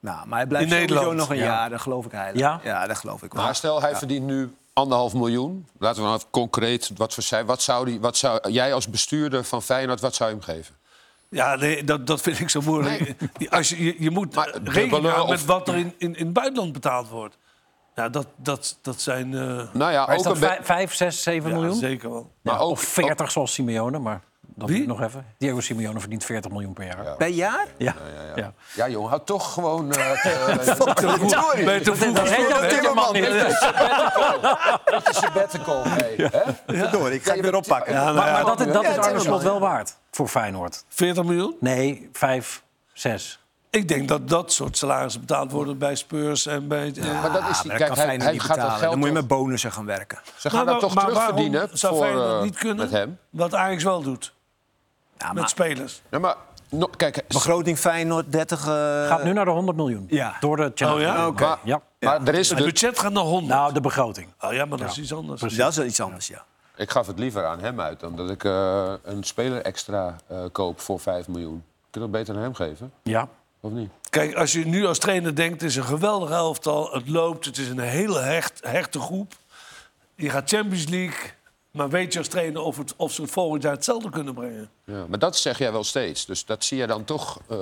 [0.00, 1.18] Nou, maar hij blijft In sowieso Nederland.
[1.18, 1.44] nog een Ja.
[1.44, 2.40] jaar, dat geloof ik heilig.
[2.40, 2.60] Ja?
[2.64, 3.42] Ja, dat geloof ik wel.
[3.44, 5.66] Maar stel, hij verdient nu anderhalf miljoen.
[5.78, 7.46] Laten we nou even concreet wat voor zijn.
[7.46, 10.74] Wat zou, die, wat zou jij als bestuurder van Feyenoord, wat zou je hem geven?
[11.30, 13.14] Ja, nee, dat, dat vind ik zo moeilijk.
[13.50, 16.32] Als je, je, je moet Maar rekening houden met wat er in, in, in het
[16.32, 17.38] buitenland betaald wordt.
[17.94, 19.34] Ja, dat, dat, dat zijn...
[19.34, 21.74] eh, Nou ja, ook dat een be- vij- 5, 6, 7 ja, miljoen?
[21.78, 22.30] zeker wel.
[22.42, 24.86] Maar Ja, ook- of 40 zoals Simeone, maar dat Wie?
[24.86, 25.26] nog even.
[25.38, 27.16] Diego Simeone verdient 40 miljoen per jaar.
[27.16, 27.66] Per jaar?
[27.76, 27.94] Ja.
[28.36, 28.52] ja.
[28.74, 29.88] Ja, jongen, houd toch gewoon...
[29.90, 30.54] te-
[30.94, 31.64] Verdorie.
[31.64, 32.52] Ben je te vroeg Dat weet je
[35.10, 35.82] is sabbatical.
[36.66, 37.92] Verdorie, ik ga Ja, het je weer oppakken.
[37.92, 39.96] Ja, nou Maar, ja, maar dat, dat Ja, is Arne is Slot wel, wel waard
[40.10, 40.84] voor Feyenoord.
[40.88, 41.56] 40 miljoen?
[41.60, 43.43] Nee, 5, 6.
[43.74, 46.92] Ik denk dat dat soort salarissen betaald worden bij Spurs en bij...
[46.96, 48.78] eh, Maar dat is die, dat kijk, kan hij, hij niet gaat dat betalen.
[48.78, 50.18] geld Dan moet je met bonussen gaan werken.
[50.38, 52.76] Ze gaan Maar dat toch maar terugverdienen waarom zou voor, Feyenoord eh, niet kunnen?
[52.76, 53.18] met hem.
[53.30, 54.34] Wat Ajax wel doet.
[55.18, 56.02] Ja, Met maar spelers.
[56.10, 56.36] Ja, maar
[56.68, 58.60] no- kijk, begroting Feyenoord 30...
[58.60, 60.06] eh, Gaat nu naar de 100 miljoen.
[60.08, 60.36] Ja.
[60.40, 61.30] Door de Champions Oh ja?
[61.46, 61.80] Maar, Ja.
[62.00, 63.52] maar er is Het de, budget gaat naar 100.
[63.58, 64.28] Nou, de begroting.
[64.40, 65.40] oh ja, maar dat is iets anders.
[65.40, 66.44] Dat is wel iets anders, ja.
[66.76, 70.38] ik gaf het liever aan hem uit dan dat ik eh, een speler extra eh,
[70.52, 71.64] koop voor 5 miljoen.
[71.90, 72.92] Kun je dat beter aan hem geven?
[73.02, 73.28] Ja.
[73.64, 73.90] Of niet?
[74.10, 76.92] Kijk, als je nu als trainer denkt, het is een geweldig elftal.
[76.92, 79.32] Het loopt, het is een hele hecht, hechte groep.
[80.14, 81.30] Je gaat Champions League.
[81.70, 84.70] Maar weet je als trainer of, het, of ze het volgend jaar hetzelfde kunnen brengen?
[84.84, 86.26] Ja, maar dat zeg jij wel steeds.
[86.26, 87.56] Dus dat zie je dan toch eh,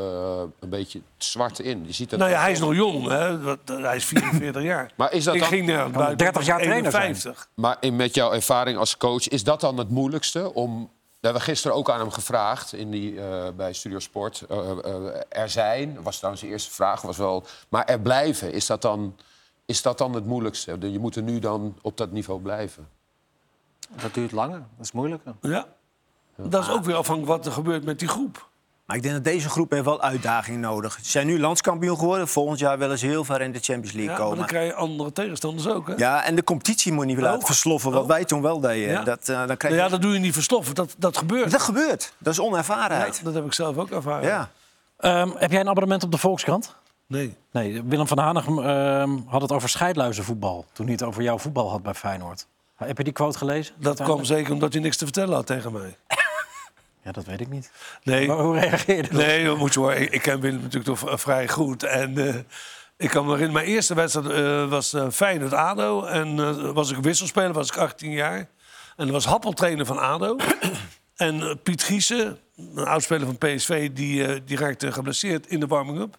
[0.61, 1.85] een beetje zwart in.
[1.87, 3.09] Je ziet dat Nou ja, hij is nog jong.
[3.09, 3.39] Hè?
[3.83, 4.93] Hij is 44 jaar.
[4.97, 7.03] Maar is dat Ik dan- ging naar Kan buiten 30 jaar trainer zijn.
[7.03, 7.49] 51.
[7.55, 10.55] Maar in, met jouw ervaring als coach, is dat dan het moeilijkste?
[10.55, 10.91] Om,
[11.23, 14.41] we hebben gisteren ook aan hem gevraagd in die, eh, bij Studio Sport.
[14.49, 17.45] eh, eh, er zijn, was trouwens de eerste vraag, was wel.
[17.69, 19.17] Maar er blijven, is dat dan,
[19.65, 20.91] is dat dan het moeilijkste?
[20.91, 22.89] Je moet er nu dan op dat niveau blijven.
[24.03, 25.35] Dat duurt langer, dat is moeilijker.
[25.41, 25.67] Ja.
[26.37, 28.49] Dat is ook weer afhankelijk wat er gebeurt met die groep.
[28.87, 30.99] Maar ik denk dat deze groep heeft wel uitdaging nodig.
[31.03, 32.29] Ze zijn nu landskampioen geworden.
[32.29, 34.37] Volgend jaar willen ze heel ver in de Champions League Ja, maar komen.
[34.39, 35.87] dan krijg je andere tegenstanders ook.
[35.89, 35.95] Hè?
[35.97, 37.23] Ja, en de competitie moet niet Oh.
[37.23, 37.93] laten versloffen.
[37.93, 38.09] Wat Oh.
[38.09, 38.91] wij toen wel deden.
[38.93, 39.03] Ja.
[39.03, 39.81] Dat, eh, dan krijg Nou je...
[39.83, 40.75] ja, dat doe je niet versloffen.
[40.75, 41.51] Dat, dat gebeurt.
[41.51, 42.13] dat gebeurt.
[42.19, 43.17] Dat is onervarenheid.
[43.17, 44.29] Ja, dat heb ik zelf ook ervaren.
[44.29, 44.51] Ja.
[44.99, 46.75] Ehm, heb jij een abonnement op de Volkskrant?
[47.07, 47.37] Nee.
[47.53, 50.65] Nee, Willem van Hanegem ehm, had het over scheidluizenvoetbal.
[50.73, 52.47] Toen hij het over jouw voetbal had bij Feyenoord.
[52.77, 53.75] Heb je die quote gelezen?
[53.79, 55.97] Dat kwam zeker omdat je niks te vertellen had tegen mij.
[57.05, 57.71] Ja, dat weet ik niet.
[58.03, 58.27] Nee.
[58.27, 59.17] Maar hoe reageerde je?
[59.17, 60.01] Nee, dat moet je horen.
[60.03, 61.83] Ik, ik ken Willem natuurlijk toch v- vrij goed.
[61.83, 62.35] En eh,
[62.97, 66.05] ik kan me herinneren, mijn eerste wedstrijd eh, was eh Feyenoord-ADO.
[66.05, 68.49] En eh, was ik wisselspeler, was ik 18 jaar.
[68.97, 70.37] En er was Happel trainer van ADO.
[71.17, 75.67] en eh, Piet Giesen, een oudspeler van PSV, die, eh, die raakte geblesseerd in de
[75.67, 76.17] warming-up.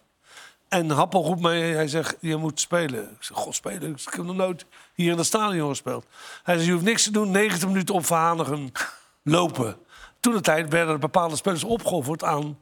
[0.68, 3.02] En Happel roept mij, hij zegt, je moet spelen.
[3.02, 3.90] Ik zeg, god, spelen?
[3.90, 6.06] Ik heb nog nooit hier in het stadion gespeeld.
[6.42, 8.72] Hij zegt, je hoeft niks te doen, 90 minuten op Verhanigem
[9.22, 9.76] lopen.
[10.24, 12.58] Toen de tijd werden er bepaalde spelers opgeofferd aan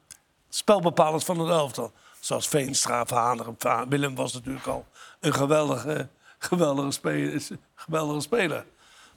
[0.48, 1.92] spelbepalers van het elftal.
[2.20, 3.54] Zoals Veenstra, Verhanigem.
[3.58, 4.86] Verha- Willem was natuurlijk al
[5.20, 6.08] een geweldige,
[6.38, 7.42] geweldige, speler,
[7.74, 8.64] geweldige speler.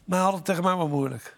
[0.04, 1.38] Maar hij had het tegen mij wel moeilijk.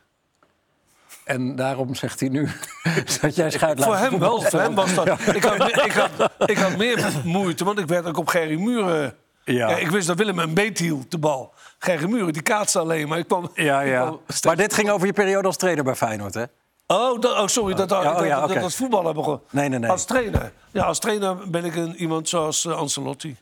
[1.23, 2.49] En daarom zegt hij nu
[3.21, 4.41] dat jij scheidluizen Voor hem wel.
[4.41, 5.07] Voor hem was dat.
[5.35, 9.15] Ik had, ik, had, ik had meer moeite, want ik werd ook op Gerry Muren.
[9.43, 9.69] Ja.
[9.69, 11.53] Ja, ik wist dat Willem een beet hield, de bal.
[11.79, 13.07] Gerry Muren, die kaatste alleen.
[13.07, 13.51] Maar ik kwam.
[13.53, 14.01] Ja, ja.
[14.01, 16.43] kwam Maar dit ging over je periode als trainer bij Feyenoord, hè?
[16.87, 19.41] Oh, dat- oh sorry, dat, Ja, oh, dat, ja, dat, voetbal hebben gewoon.
[19.49, 19.89] Nee, nee, nee.
[19.89, 20.53] Als trainer.
[20.71, 23.37] Ja, als trainer ben ik een, iemand zoals uh, Ancelotti.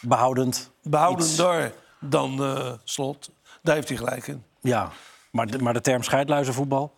[0.00, 0.70] Behoudend.
[0.82, 3.30] Behoudender dan eh, Slot.
[3.62, 4.44] Daar heeft hij gelijk in.
[4.60, 4.90] Ja,
[5.30, 6.94] maar de, maar de term scheidluizenvoetbal?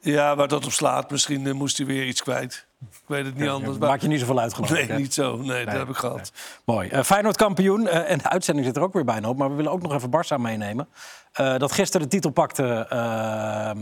[0.00, 1.10] Ja, waar dat op slaat.
[1.10, 2.66] Misschien eh, moest hij weer iets kwijt.
[2.90, 3.78] Ik weet het niet anders.
[3.78, 5.36] maar- Maak je niet zoveel uit, geloof Nee, ik, niet zo.
[5.36, 6.32] Nee, dat heb ik gehad.
[6.64, 6.88] Mooi.
[6.88, 7.86] Eh, Feyenoord kampioen.
[7.88, 9.36] eh, en de uitzending zit er ook weer bijna op.
[9.36, 10.88] Maar we willen ook nog even Barça meenemen.
[11.32, 13.78] Eh, dat gisteren de titel pakte ehm,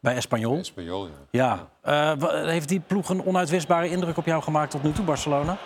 [0.00, 0.58] bij Espanyol.
[0.58, 1.68] Espanyol, ja.
[1.82, 2.18] Ja.
[2.18, 5.56] Eh, heeft die ploeg een onuitwisbare indruk op jou gemaakt tot nu toe, Barcelona?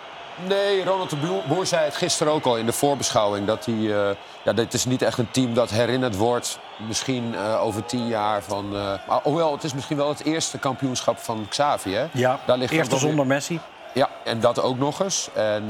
[0.47, 3.47] Nee, Ronald de Boer- zei het gisteren ook al in de voorbeschouwing.
[3.47, 3.75] Dat hij,
[4.09, 6.59] eh, ja, dit is niet echt een team dat herinnerd wordt.
[6.87, 8.65] Misschien eh, over tien jaar van.
[8.75, 11.93] eh, maar, hoewel, het is misschien wel het eerste kampioenschap van Xavi.
[11.93, 12.05] Hè?
[12.13, 13.59] Ja, Daar ligt eerste zonder Messi.
[13.93, 15.29] Ja, en dat ook nog eens.
[15.33, 15.69] En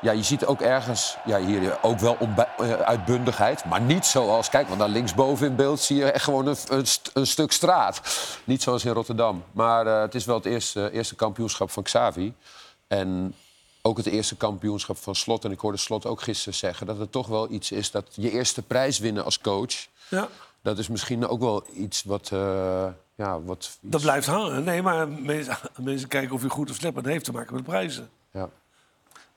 [0.00, 2.16] ja, je ziet ook ergens, ja, hier ook wel
[2.84, 3.64] uitbundigheid.
[3.64, 6.86] Maar niet zoals, kijk, want daar linksboven in beeld zie je echt gewoon een, een,
[6.86, 8.00] st- een stuk straat.
[8.44, 9.44] Niet zoals in Rotterdam.
[9.52, 12.34] Maar het is wel het eerste, eerste kampioenschap van Xavi.
[12.88, 13.34] En
[13.88, 15.44] ook het eerste kampioenschap van Slot.
[15.44, 17.90] En ik hoorde Slot ook gisteren zeggen dat het toch wel iets is...
[17.90, 19.86] dat je eerste prijs winnen als coach...
[20.08, 20.28] Ja.
[20.62, 22.30] dat is misschien ook wel iets wat...
[22.32, 24.64] eh, ja, wat Dat blijft hangen.
[24.64, 27.04] Nee, maar mensen, mensen kijken of je goed of slecht bent.
[27.04, 28.10] Dat heeft te maken met prijzen.
[28.30, 28.48] Ja.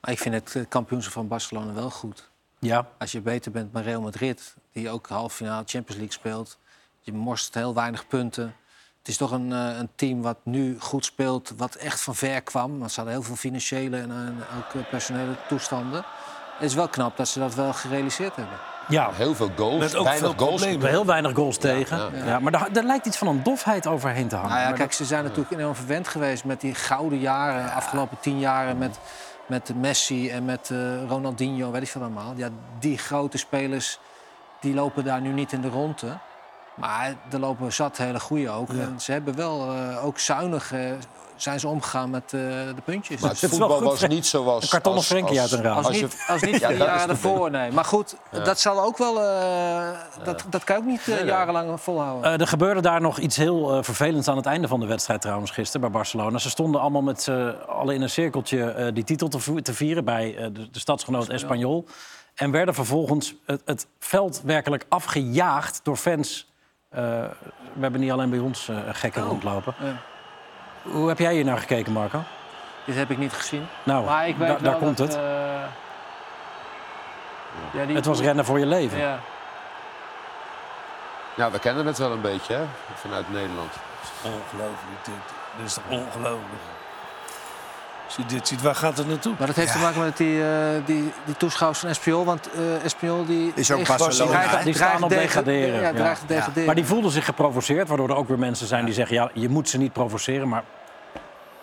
[0.00, 2.30] Maar ik vind het kampioenschap van Barcelona wel goed.
[2.58, 2.88] Ja.
[2.98, 6.58] Als je beter bent met Real Madrid, die ook halve finale Champions League speelt.
[7.00, 8.56] Je morst heel weinig punten.
[9.02, 12.42] Het is toch een, eh, een team wat nu goed speelt, wat echt van ver
[12.42, 12.78] kwam.
[12.78, 16.04] Want ze hadden heel veel financiële en eh, ook eh, personele toestanden.
[16.58, 18.56] Het is wel knap dat ze dat wel gerealiseerd hebben.
[18.88, 19.10] Ja.
[19.12, 20.60] Heel veel goals, Met ook weinig veel goals.
[20.60, 20.88] problemen.
[20.88, 21.98] Heel weinig goals tegen.
[21.98, 22.38] Ja, ja.
[22.38, 24.56] maar daar, daar lijkt iets van een dofheid overheen te hangen.
[24.56, 28.16] Nou ja, kijk, ze zijn natuurlijk enorm verwend geweest met die gouden jaren, de afgelopen
[28.20, 28.98] tien jaren met,
[29.46, 32.32] met Messi en met uh, Ronaldinho, weet ik veel allemaal.
[32.36, 32.48] Ja,
[32.78, 33.98] die grote spelers
[34.60, 36.18] die lopen daar nu niet in de ronde.
[36.74, 38.68] Maar er lopen zat hele goede ook.
[38.68, 40.80] En ze hebben wel uh, ook zuinig uh,
[41.36, 43.20] zijn ze omgegaan met uh, de puntjes.
[43.20, 44.62] Maar het voetbal was niet zoals...
[44.62, 45.76] Een karton of Frenkie uit een raam.
[45.76, 47.72] Als, als, niet, als niet ja, de jaren ervoor, nee.
[47.72, 48.38] Maar goed, ja.
[48.40, 49.14] dat zal ook wel...
[50.24, 52.40] dat, dat kan ook niet nee, jarenlang volhouden.
[52.40, 55.80] er gebeurde daar nog iets heel vervelends aan het einde van de wedstrijd trouwens gisteren
[55.80, 56.38] bij Barcelona.
[56.38, 60.50] Ze stonden allemaal met z'n allen in een cirkeltje die titel te, te vieren bij
[60.52, 61.86] de, de stadsgenoot Espanyol.
[62.34, 66.51] En werden vervolgens het, het veld werkelijk afgejaagd door fans
[66.92, 69.28] we hebben niet alleen bij ons uh, gekken oh.
[69.28, 69.74] rondlopen.
[70.82, 72.22] Hoe heb jij hier naar gekeken, Marco?
[72.84, 73.66] Dit heb ik niet gezien.
[73.82, 75.16] Nou, maar ik weet da daar komt dat, het.
[75.16, 75.22] Uh...
[77.72, 77.96] Ja, die...
[77.96, 78.98] Het was rennen voor je leven.
[78.98, 79.18] Ja.
[81.34, 82.64] ja, we kennen het wel een beetje hè?
[82.94, 83.72] vanuit Nederland.
[84.22, 85.14] Ongelooflijk dit.
[85.56, 86.62] Dit is toch ongelooflijk.
[88.16, 89.34] Als je dit ziet, waar gaat het naartoe?
[89.38, 89.74] Maar dat heeft ja.
[89.74, 90.46] te maken met die, uh,
[90.84, 92.24] die, die toeschouwers van Espionol.
[92.24, 92.48] Want
[93.02, 93.52] uh, die...
[93.54, 94.54] Is ook Barcelona.
[94.54, 95.80] Die, die staan op degraderen.
[95.80, 96.16] Ja, ja.
[96.26, 96.64] degraderen.
[96.64, 97.88] Maar die voelden zich geprovoceerd.
[97.88, 99.16] Waardoor er ook weer mensen zijn die zeggen...
[99.16, 100.62] ja, je moet ze niet provoceren, maar...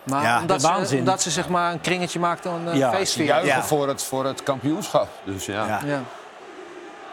[0.04, 0.40] Maar ja.
[0.40, 3.24] omdat, ze, omdat ze zeg maar een kringetje maakten, een ja, feestvier.
[3.24, 5.08] juichen voor, het, voor het kampioenschap.
[5.24, 5.80] Dus ja.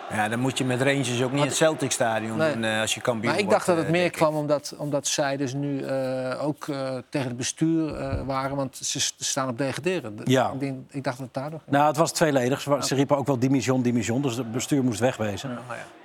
[0.09, 0.29] Ja.
[0.29, 2.51] Dan moet je met Rangers ook niet in het Celtic Stadion nee.
[2.51, 5.37] en, uh, als je kampioen Maar ik dacht dat het meer kwam omdat, omdat zij
[5.37, 7.95] dus nu uh, ook uh, tegen het bestuur
[8.25, 10.19] waren, want ze staan op degraderen.
[10.23, 10.51] Ja.
[10.51, 11.71] Ik, denk, ik dacht dat het daardoor ging.
[11.71, 12.61] Nou, het was tweeledig.
[12.61, 15.59] Ze, ze riepen ook wel dimission, dimission, dus het bestuur moest wegwezen.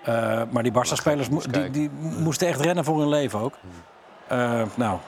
[0.04, 0.46] Ja.
[0.50, 3.54] maar die Barca-spelers mo die, die moesten echt rennen voor hun leven ook.
[4.74, 4.98] nou,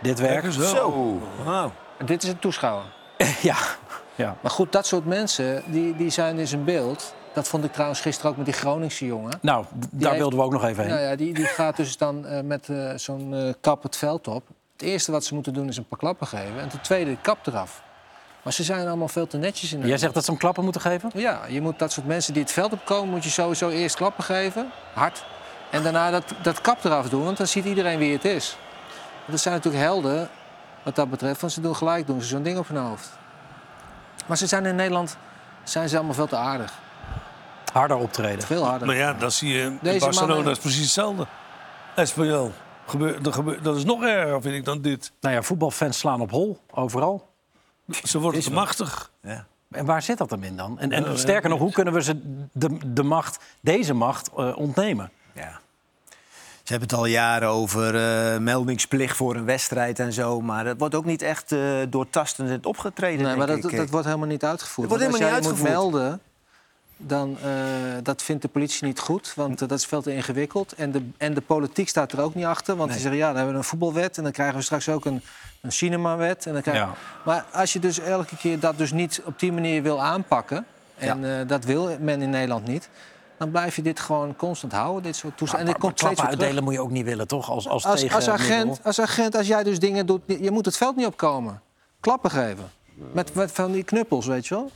[0.00, 0.54] dit werkt.
[0.54, 1.20] Zo.
[1.44, 1.70] Wow.
[2.04, 2.84] Dit is een toeschouwer.
[3.42, 3.56] ja.
[4.14, 4.36] ja.
[4.40, 7.14] Maar goed, dat soort mensen, die, die zijn dus in beeld...
[7.32, 9.38] Dat vond ik trouwens gisteren ook met die Groningse jongen.
[9.40, 10.92] Nou, daar heeft, wilden we ook nog even heen.
[10.92, 14.28] Nou ja, die, die gaat dus dan uh, met uh, zo'n uh, kap het veld
[14.28, 14.42] op.
[14.72, 16.60] Het eerste wat ze moeten doen is een paar klappen geven.
[16.60, 17.82] En ten tweede, de kap eraf.
[18.42, 20.80] Maar ze zijn allemaal veel te netjes in Jij zegt dat ze hem klappen moeten
[20.80, 21.10] geven?
[21.14, 23.10] Ja, je moet dat soort mensen die het veld opkomen...
[23.10, 25.24] moet je sowieso eerst klappen geven, hard.
[25.70, 28.56] En daarna dat, dat kap eraf doen, want dan ziet iedereen wie het is.
[29.24, 30.28] Dat zijn natuurlijk helden
[30.82, 31.40] wat dat betreft.
[31.40, 33.08] Want ze doen gelijk doen ze zo'n ding op hun hoofd.
[34.26, 35.16] Maar ze zijn in Nederland
[35.62, 36.78] zijn ze allemaal veel te aardig.
[37.72, 38.46] Harder optreden.
[38.46, 38.86] Veel harder.
[38.86, 40.52] Maar ja, dat zie je in Barcelona mannen...
[40.52, 41.26] is precies hetzelfde.
[41.96, 42.52] Espanyol.
[42.86, 45.12] Gebeur, dat, gebeur, dat is nog erger, vind ik, dan dit.
[45.20, 47.28] Nou ja, voetbalfans slaan op hol, overal.
[48.04, 49.10] Ze worden te machtig.
[49.22, 49.46] Ja.
[49.70, 50.78] En waar zit dat dan in dan?
[50.78, 52.20] En, en ja, sterker nog, hoe kunnen we ze
[52.52, 55.10] de, de macht, deze macht uh, ontnemen?
[55.32, 55.60] Ja.
[56.62, 60.40] Ze hebben het al jaren over uh, meldingsplicht voor een wedstrijd en zo.
[60.40, 63.26] Maar dat wordt ook niet echt uh, doortastend opgetreden.
[63.26, 63.76] Nee, maar dat, ik.
[63.76, 64.88] dat wordt helemaal niet uitgevoerd.
[64.88, 65.62] Dat wordt helemaal niet uitgevoerd.
[65.62, 66.20] moet melden,
[67.06, 67.46] dan uh,
[68.02, 70.72] dat vindt de politie niet goed, want uh, dat is veel te ingewikkeld.
[70.72, 72.98] En de, en de politiek staat er ook niet achter, want nee.
[72.98, 75.22] die zeggen ja, dan hebben we een voetbalwet en dan krijgen we straks ook een,
[75.60, 76.46] een cinemawet.
[76.46, 76.86] En dan krijgen...
[76.86, 76.94] ja.
[77.24, 81.20] Maar als je dus elke keer dat dus niet op die manier wil aanpakken, en
[81.20, 81.40] ja.
[81.40, 82.88] uh, dat wil men in Nederland niet,
[83.38, 85.66] dan blijf je dit gewoon constant houden, dit soort toestanden.
[85.66, 87.50] Ja, en dit komt steeds uitdelen moet je ook niet willen, toch?
[87.50, 90.76] Als, als, als, als, agent, als agent, als jij dus dingen doet, je moet het
[90.76, 91.60] veld niet opkomen.
[92.00, 92.70] Klappen geven.
[93.12, 94.70] Met, met van die knuppels, weet je wel.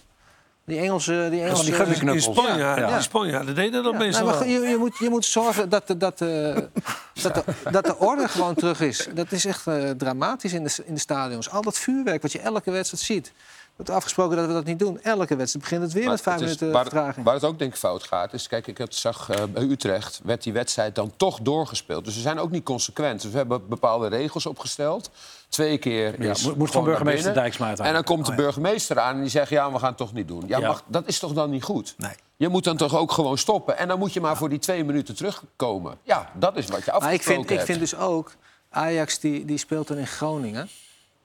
[0.67, 1.29] Die Engelse...
[1.31, 2.79] Die Engelse die in Spanje, ja.
[2.79, 2.95] ja.
[2.95, 3.99] Die Spanjaarden deden dat ja.
[3.99, 6.69] meestal nee, maar je, je, moet, je moet zorgen dat de, dat, de,
[7.23, 9.09] dat, de, dat de orde gewoon terug is.
[9.15, 11.51] Dat is echt uh, dramatisch in de, in de stadions.
[11.51, 13.33] Al dat vuurwerk wat je elke wedstrijd ziet.
[13.77, 15.01] We hebben afgesproken dat we dat niet doen.
[15.03, 17.25] Elke wedstrijd begint het weer maar met vijf minuten waar, vertraging.
[17.25, 18.47] Waar het ook denk ik fout gaat, is...
[18.47, 22.05] Kijk, ik het zag uh, bij Utrecht, werd die wedstrijd dan toch doorgespeeld.
[22.05, 23.23] Dus we zijn ook niet consequent.
[23.23, 25.11] Dus we hebben bepaalde regels opgesteld.
[25.49, 29.15] Twee keer ja, is Moest van burgemeester Dijksma uit En dan komt de burgemeester aan
[29.15, 29.49] en die zegt...
[29.49, 30.45] ja, we gaan het toch niet doen.
[30.47, 30.67] Ja, ja.
[30.67, 31.95] Mag, dat is toch dan niet goed?
[31.99, 32.13] Nee.
[32.37, 33.79] Je moet dan toch ook gewoon stoppen.
[33.79, 35.99] En dan moet je maar voor die twee minuten terugkomen.
[36.03, 37.61] Ja, dat is wat je afgesproken maar ik vind, hebt.
[37.61, 38.33] Ik vind dus ook...
[38.71, 40.69] Ajax die, die speelt dan in Groningen...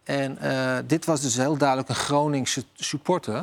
[0.10, 3.34] En uh, dit was dus heel duidelijk een Groningse supporter.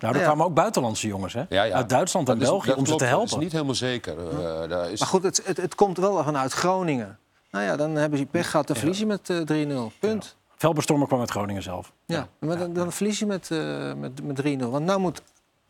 [0.00, 0.26] Nou, er ja.
[0.26, 1.42] kwamen ook buitenlandse jongens hè?
[1.48, 1.74] Ja, ja.
[1.74, 3.28] uit Duitsland en dat België is, om ze te helpen.
[3.28, 4.16] Dat is niet helemaal zeker.
[4.32, 5.00] Uh, daar is...
[5.00, 7.18] Maar goed, het, het, het, komt wel vanuit Groningen.
[7.50, 9.98] Nou ja, dan hebben ze pech gehad en verlies je met uh, 3-0.
[9.98, 10.36] Punt.
[10.56, 11.92] Velberstormer kwam uit Groningen zelf.
[12.04, 14.58] Ja, maar dan, dan verlies je met, uh, met, met 3-0.
[14.58, 15.22] Want nou moet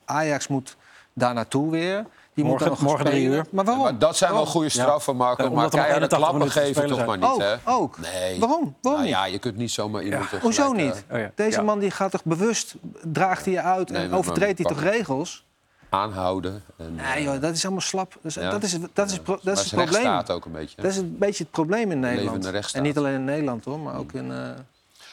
[0.05, 0.77] Ajax moet
[1.13, 2.07] daar naartoe weer.
[2.35, 3.47] Die morgen, moet morgen drie uur.
[3.51, 3.82] Maar waarom?
[3.85, 5.45] Maar dat zijn wel goede straffen, Marco.
[5.45, 5.51] Ja.
[5.51, 7.55] Maar keihard klappen geven toch maar niet, ook, hè?
[7.64, 7.99] Ook.
[7.99, 8.39] Nee.
[8.41, 8.74] Waarom?
[8.80, 10.30] Waarom nou, ja, je kunt niet zomaar iemand...
[10.30, 10.39] Ja.
[10.39, 11.05] Hoezo niet?
[11.11, 11.30] Oh, ja.
[11.35, 14.80] Deze man die gaat toch bewust, draagt hij je uit Nee, en overtreedt hij toch
[14.82, 15.45] regels?
[15.89, 16.62] Aanhouden.
[16.78, 18.12] En, Nee joh, dat is allemaal slap.
[18.12, 18.51] Dat is, Ja.
[18.51, 20.22] dat is, dat is, pro- dat maar is het probleem.
[20.30, 20.76] ook een beetje.
[20.82, 22.72] Dat is een beetje het probleem in Nederland.
[22.72, 24.37] En niet alleen in Nederland hoor, maar ook in uh,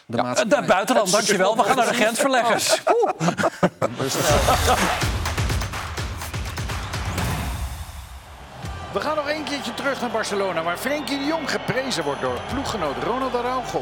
[0.05, 0.23] de Ja.
[0.23, 0.65] maatschappij.
[0.65, 1.55] Buitenland, dankjewel.
[1.57, 2.81] We gaan naar de grensverleggers.
[8.91, 12.39] We gaan nog één keertje terug naar Barcelona, waar Frenkie de Jong geprezen wordt door
[12.53, 13.81] ploeggenoot Ronald Araujo.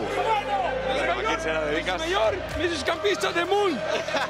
[1.97, 2.83] Mayor, Mrs.
[2.83, 3.79] Campista del Mundo.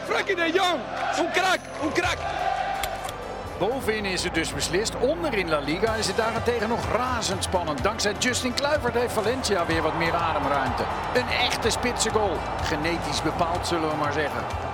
[0.07, 0.79] Frankie de Jong.
[1.19, 2.17] Un crack, un crack.
[3.59, 4.95] Bovenin is het dus beslist.
[4.99, 7.83] Onderin La Liga is het daarentegen nog razendspannend.
[7.83, 10.83] Dankzij Justin Kluivert heeft Valencia weer wat meer ademruimte.
[11.13, 12.37] Een echte spitse goal.
[12.63, 14.68] Genetisch bepaald, zullen we maar zeggen.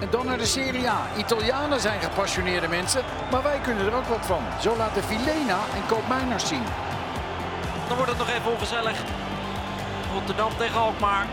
[0.00, 1.06] En dan naar de Serie A.
[1.16, 4.42] Italianen zijn gepassioneerde mensen, maar wij kunnen er ook wat van.
[4.60, 6.62] Zo laten Vilena en Koopmeiners zien.
[7.88, 8.98] Dan wordt het nog even ongezellig.
[10.12, 11.26] Rotterdam tegen Alkmaar.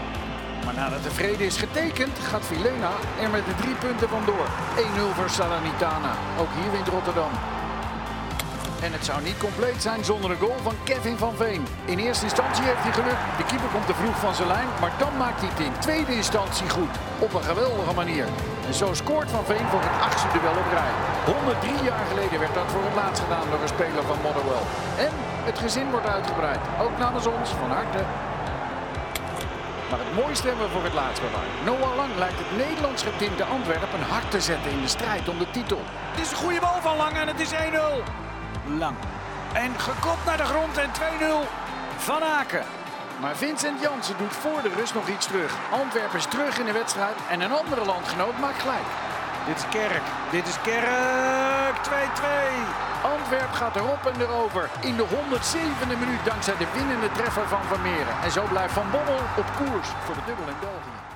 [0.65, 2.91] Maar nadat de vrede is getekend, gaat Vilena
[3.21, 4.47] er met de drie punten vandoor.
[4.77, 4.81] 1-0
[5.15, 6.11] voor Salernitana.
[6.39, 7.31] Ook hier wint Rotterdam.
[8.81, 11.63] En het zou niet compleet zijn zonder een goal van Kevin van Veen.
[11.85, 13.19] In eerste instantie heeft hij geluk.
[13.37, 16.15] De keeper komt te vroeg van zijn lijn, maar dan maakt hij het in tweede
[16.15, 16.93] instantie goed.
[17.19, 18.25] Op een geweldige manier.
[18.67, 20.93] En zo scoort Van Veen voor het achtste duel op rij.
[21.25, 24.65] 103 jaar geleden werd dat voor het laatst gedaan door een speler van Motherwell.
[25.05, 25.13] En
[25.49, 26.63] het gezin wordt uitgebreid.
[26.85, 28.01] Ook namens ons, van harte.
[29.89, 31.53] Maar het mooiste hebben we voor het laatst bewaard.
[31.69, 35.51] Noah Lang lijkt het Nederlands getinte Antwerpen hard te zetten in de strijd om de
[35.51, 35.81] titel.
[36.11, 38.26] Het is een goede bal van Lang en het is 1-0.
[38.77, 38.95] Lang.
[39.53, 40.93] En gekopt naar de grond en 2-0
[41.97, 42.65] van Aken.
[43.21, 45.55] Maar Vincent Jansen doet voor de rust nog iets terug.
[45.71, 48.87] Antwerpen is terug in de wedstrijd en een andere landgenoot maakt gelijk.
[49.47, 50.01] Dit is Kerk.
[50.31, 51.75] Dit is Kerk.
[51.89, 51.91] 2-2.
[53.03, 54.69] Antwerp gaat erop en erover.
[54.81, 58.15] In de 107e minuut dankzij de winnende treffer van Vermeeren.
[58.23, 61.06] En zo blijft Van Bommel op koers voor de dubbel in België.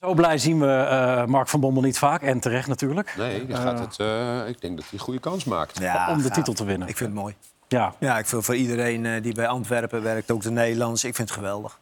[0.00, 2.22] Zo blij zien we eh, Mark van Bommel niet vaak.
[2.22, 3.14] En terecht natuurlijk.
[3.16, 5.78] Nee, dan Eh, gaat het, eh, ik denk dat hij een goede kans maakt.
[5.78, 6.88] Ja, om de titel te winnen.
[6.88, 7.34] Ik vind het mooi.
[7.68, 11.28] Ja, Ja, ik vind voor iedereen die bij Antwerpen werkt, ook de Nederlands, ik vind
[11.28, 11.78] het geweldig.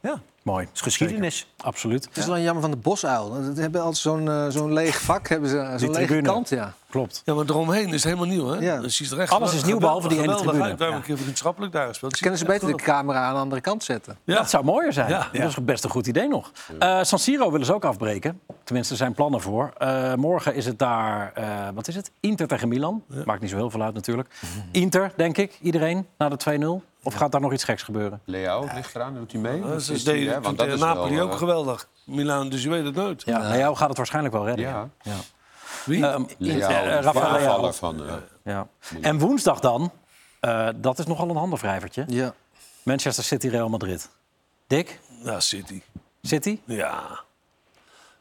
[0.00, 0.20] Ja,
[0.58, 1.46] het is geschiedenis.
[1.56, 2.04] Absoluut.
[2.04, 3.36] Het is alleen jammer van de bosuil.
[3.54, 6.22] Ze hebben altijd zo'n eh, zo'n leeg vak, hebben ze, zo'n lege tribune.
[6.28, 6.48] kant.
[6.48, 6.72] Ja.
[6.90, 7.22] Klopt.
[7.24, 8.58] Ja, maar eromheen is het helemaal nieuw, hè?
[8.58, 8.80] Ja.
[8.80, 10.62] Dus er echt Alles is nieuw, behalve die ene tribune.
[10.62, 10.76] uit.
[10.78, 12.18] We hebben een keer vriendschappelijk daar gespeeld.
[12.18, 14.18] Kunnen ze beter de camera aan de andere kant zetten?
[14.24, 14.34] Ja.
[14.36, 15.08] Dat zou mooier zijn.
[15.08, 15.28] Ja.
[15.32, 16.50] Dat is best een goed idee nog.
[16.78, 18.40] Eh, San Siro willen ze ook afbreken.
[18.64, 19.72] Tenminste, er zijn plannen voor.
[19.78, 22.10] Eh, morgen is het daar, eh, wat is het?
[22.20, 23.02] Inter tegen Milan.
[23.24, 24.28] Maakt niet zo heel veel uit natuurlijk.
[24.72, 26.82] Inter, denk ik, iedereen, na de 2-0.
[27.02, 28.20] Of gaat daar nog iets geks gebeuren?
[28.24, 29.60] Leo, ligt eraan, doet hij mee?
[29.60, 30.46] Ja, Of ze is hij, deden hè?
[30.46, 31.88] Want dat tegen is Napoli wel, ook eh, geweldig.
[32.04, 33.22] Milaan, dus je weet het nooit.
[33.24, 34.64] Ja, nou, jou gaat het waarschijnlijk wel redden.
[34.66, 34.88] Ja.
[35.02, 35.16] ja.
[35.84, 36.06] Wie?
[36.06, 38.06] Eh, de Rafael van...
[38.06, 38.14] eh,
[38.44, 38.66] Ja.
[39.00, 39.92] En woensdag dan,
[40.40, 42.04] eh, dat is nogal een handenwrijvertje.
[42.08, 42.34] Ja.
[42.82, 44.10] Manchester City, Real Madrid.
[44.66, 45.82] Dick, Ja, City.
[46.22, 46.60] City?
[46.64, 47.20] Ja.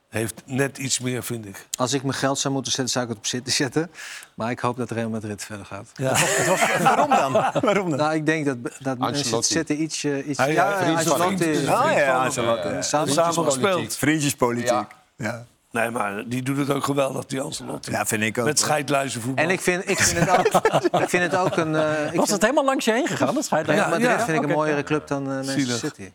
[0.09, 1.67] Heeft net iets meer, vind ik.
[1.77, 3.91] Als ik mijn geld zou moeten zetten, zou ik het op City zetten.
[4.35, 5.89] Maar ik hoop dat Real Madrid verder gaat.
[5.93, 6.13] Ja.
[6.83, 7.31] Waarom dan?
[7.61, 7.99] Waarom dan?
[7.99, 9.53] Nou, ik denk dat, dat Ancelotti.
[9.53, 10.03] City iets...
[10.03, 11.67] eh, iets Hij- ja, van- Ancelotti.
[11.67, 12.67] Ah ja, Ancelotti.
[12.67, 12.81] Ja.
[12.81, 13.95] samen- gespeeld.
[13.95, 14.67] Vriendjespolitiek.
[14.69, 14.87] Ja.
[15.15, 15.45] Ja.
[15.71, 17.91] Nee, maar die doet het ook geweldig, die Ancelotti.
[17.91, 18.45] ja, vind ik ook.
[18.45, 19.43] Met scheidluizenvoetbal.
[19.45, 20.45] En ik vind, ik vind het ook,
[21.03, 21.75] ik vind het ook een...
[21.75, 23.33] eh, ik Was vind, het helemaal langs je heen gegaan?
[23.33, 25.77] Dat Real Ja, Madrid ja, vind ik een mooiere club dan eh, Manchester.
[25.77, 25.95] City.
[25.95, 26.11] Vind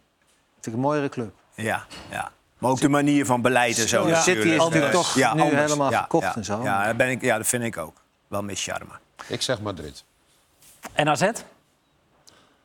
[0.67, 1.33] ik een mooiere club.
[1.55, 2.31] Ja, ja.
[2.65, 4.09] Maar ook de manier van beleid en zo.
[4.09, 4.93] Ja, City is natuurlijk.
[4.93, 5.51] toch nu anders.
[5.61, 6.37] helemaal Ja, verkocht ja.
[6.37, 6.63] en zo.
[6.63, 7.97] Ja, dat, ben ik, ja, dat vind ik ook.
[8.29, 8.91] Wel mis charme.
[9.27, 10.05] Ik zeg Madrid.
[10.93, 11.31] En AZ?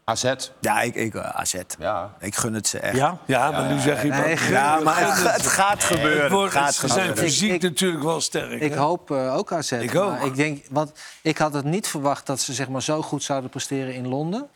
[0.04, 0.34] AZ.
[0.60, 1.56] Ja, ik, ik, eh, AZ.
[1.80, 2.14] Ja.
[2.20, 2.96] Ik gun het ze echt.
[2.96, 3.18] Ja?
[3.26, 4.08] Ja, maar nu zeg je...
[4.10, 6.24] Nee, dat- Ja, maar het, ga- het gaat gebeuren.
[6.24, 8.62] Het wordt- het gaat ze zijn fysiek Ik- natuurlijk wel sterk.
[8.62, 8.78] Ik hè?
[8.78, 9.72] hoop eh, ook AZ.
[9.72, 10.26] Ik maar ook.
[10.26, 10.92] Ik, denk, want
[11.22, 14.48] ik had het niet verwacht dat ze zeg maar, zo goed zouden presteren in Londen.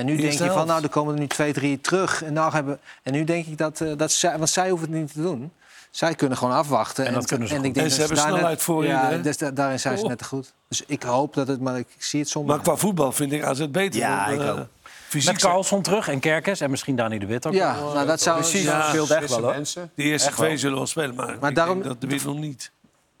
[0.00, 2.22] En nu denk je van, nou, er komen er nu twee, drie terug.
[2.22, 5.00] En, nou hebben, en nu denk ik dat, eh, dat zij, want zij hoeven het
[5.00, 5.52] niet te doen.
[5.90, 7.06] Zij kunnen gewoon afwachten.
[7.06, 7.68] En dat kunnen ze en goed.
[7.68, 9.96] ik denk En ze dat hebben daar snelheid net- voorin, Ja, dus da- daarin zijn
[9.98, 10.08] ze Oh.
[10.08, 10.52] net te goed.
[10.68, 12.54] Dus ik hoop dat het, maar ik, zie het zonder.
[12.54, 14.00] Maar qua voetbal vind ik AZ beter.
[14.00, 14.66] Ja, dan, ik eh, ook.
[15.08, 17.52] Fysiek Met Carlson terug en Kerkers en misschien Dani de Wit ook.
[17.52, 17.92] ja, wel.
[17.92, 19.54] nou, dat zou Precies, Ja, scheelt echt wel hoor.
[19.94, 22.38] De eerste twee zullen wel spelen, maar, Maar ik daarom- denk dat de wit nog
[22.38, 22.70] niet.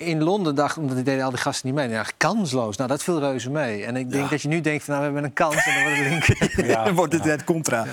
[0.00, 1.88] In Londen dacht omdat die deden al die gasten niet mee.
[1.88, 2.76] Ja, kansloos.
[2.76, 3.84] Nou, dat viel reuze mee.
[3.84, 5.82] En ik denk dat je nu denkt van, nou, we hebben een kans en dan
[5.82, 6.66] wordt het link.
[6.70, 6.84] Ja.
[6.90, 7.86] Dan wordt het net contra.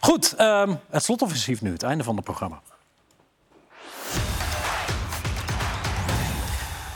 [0.00, 2.60] Goed, ehm, het slotoffensief nu, het einde van het programma.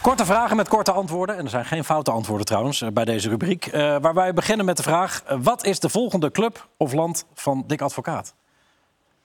[0.03, 1.37] Korte vragen met korte antwoorden.
[1.37, 3.67] En er zijn geen foute antwoorden trouwens eh, bij deze rubriek.
[3.67, 5.23] Eh, waar wij beginnen met de vraag...
[5.23, 8.35] eh, wat is de volgende club of land van Dick Advocaat?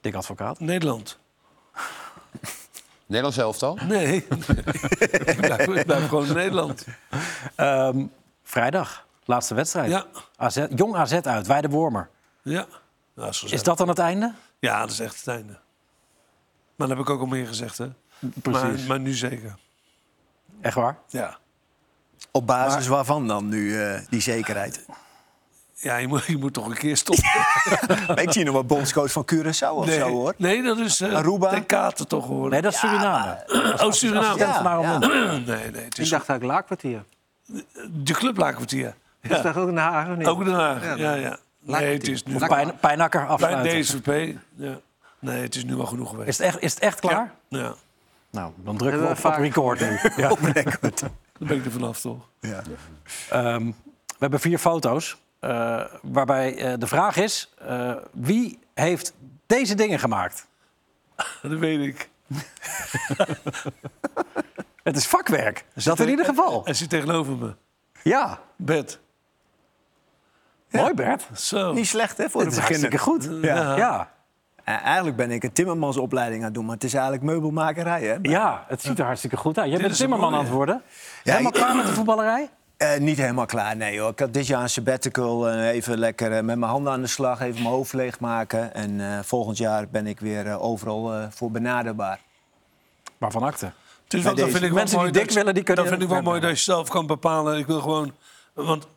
[0.02, 0.60] Dick Advocaat?
[0.60, 1.20] Nederland.
[3.14, 3.78] Nederlands elftal.
[3.88, 4.16] Nee.
[5.26, 6.86] ik, blijf, ik blijf gewoon in Nederland.
[7.56, 8.06] Ehm,
[8.44, 9.90] vrijdag, laatste wedstrijd.
[9.90, 10.06] Ja.
[10.36, 12.10] AZ, jong AZ uit, Weide Wormer.
[12.42, 12.66] Ja.
[13.16, 13.54] Is, gezellig.
[13.54, 14.34] Is dat dan het einde?
[14.60, 15.60] ja, dat is echt het einde.
[16.76, 17.90] Maar dat heb ik ook al meer gezegd, hè?
[18.42, 18.62] Precies.
[18.62, 19.56] Maar, maar nu zeker.
[20.62, 20.98] Echt waar?
[21.08, 21.38] Ja.
[22.32, 24.86] Op basis waarvan dan nu eh, die zekerheid?
[25.84, 27.30] Ja, je moet, je moet toch een keer stoppen.
[28.24, 30.34] Ik zie nog wat bondscoach van Curaçao of nee, zo hoor.
[30.38, 31.50] nee, dat is uh, Aruba?
[31.50, 32.50] ten Katen toch hoor.
[32.50, 33.44] Nee, dat is Suriname.
[33.84, 34.38] oh, Suriname.
[34.38, 34.98] Ja.
[35.04, 37.04] Nee, nee, het Ik is dacht eigenlijk Laakkwartier.
[37.92, 38.96] de clublaakkwartier.
[39.22, 40.28] Dat is toch ook naar Haag, of niet?
[40.28, 41.38] Ook Den Haag, Ja, ja, ja.
[41.60, 43.82] Nee, het is nu Of Pijn, Pijnakker bij afsluiten.
[43.82, 44.38] DSVP.
[44.56, 44.80] Ja.
[45.20, 46.30] Nee, het is nu wel genoeg geweest.
[46.30, 47.32] Is het echt, is het echt klaar?
[47.48, 47.74] Ja.
[48.32, 49.98] Nou, dan drukken we op, op record nu.
[50.24, 50.30] Ja.
[50.32, 51.00] Op record.
[51.00, 52.28] Dan ben ik er vanaf, toch?
[52.40, 52.62] Ja.
[53.30, 53.66] Ehm,
[54.08, 55.18] we hebben vier foto's.
[55.44, 59.14] Eh, waarbij eh, de vraag is: eh, wie heeft
[59.46, 60.48] deze dingen gemaakt?
[61.42, 62.10] Dat weet ik.
[64.84, 65.66] Het is vakwerk.
[65.74, 66.64] Dat in ieder geval.
[66.64, 67.56] Hij zit tegenover me.
[68.04, 68.40] Ja.
[68.56, 69.00] Bert.
[70.72, 71.28] Mooi, Bert.
[71.36, 71.74] Zo.
[71.74, 73.30] Niet slecht, hè, voor de is hartstikke goed.
[73.42, 73.76] Ja.
[73.76, 74.12] Ja.
[74.64, 78.18] Eigenlijk ben ik een timmermansopleiding aan het doen, maar het is eigenlijk meubelmakerij, hè?
[78.22, 79.70] Ja, het ziet er hartstikke goed uit.
[79.70, 80.82] Jij bent is een timmerman aan het worden.
[81.24, 82.50] Ja, Helemaal ik- klaar met de voetballerij?
[82.78, 84.10] Eh, niet helemaal klaar, nee hoor.
[84.12, 85.50] Ik had dit jaar een sabbatical.
[85.50, 88.74] eh, even lekker eh, met mijn handen aan de slag, even mijn hoofd leegmaken.
[88.74, 92.20] En eh, volgend jaar ben ik weer overal eh, voor benaderbaar.
[93.18, 93.72] Waarvan akte?
[94.08, 95.94] Bij wel, dat vind ik wel Mensen mooi die dik dat- willen, die kunnen Dat
[95.94, 97.58] vind ik wel mooi dat je zelf kan bepalen.
[97.58, 98.14] Ik wil gewoon...
[98.54, 98.88] Want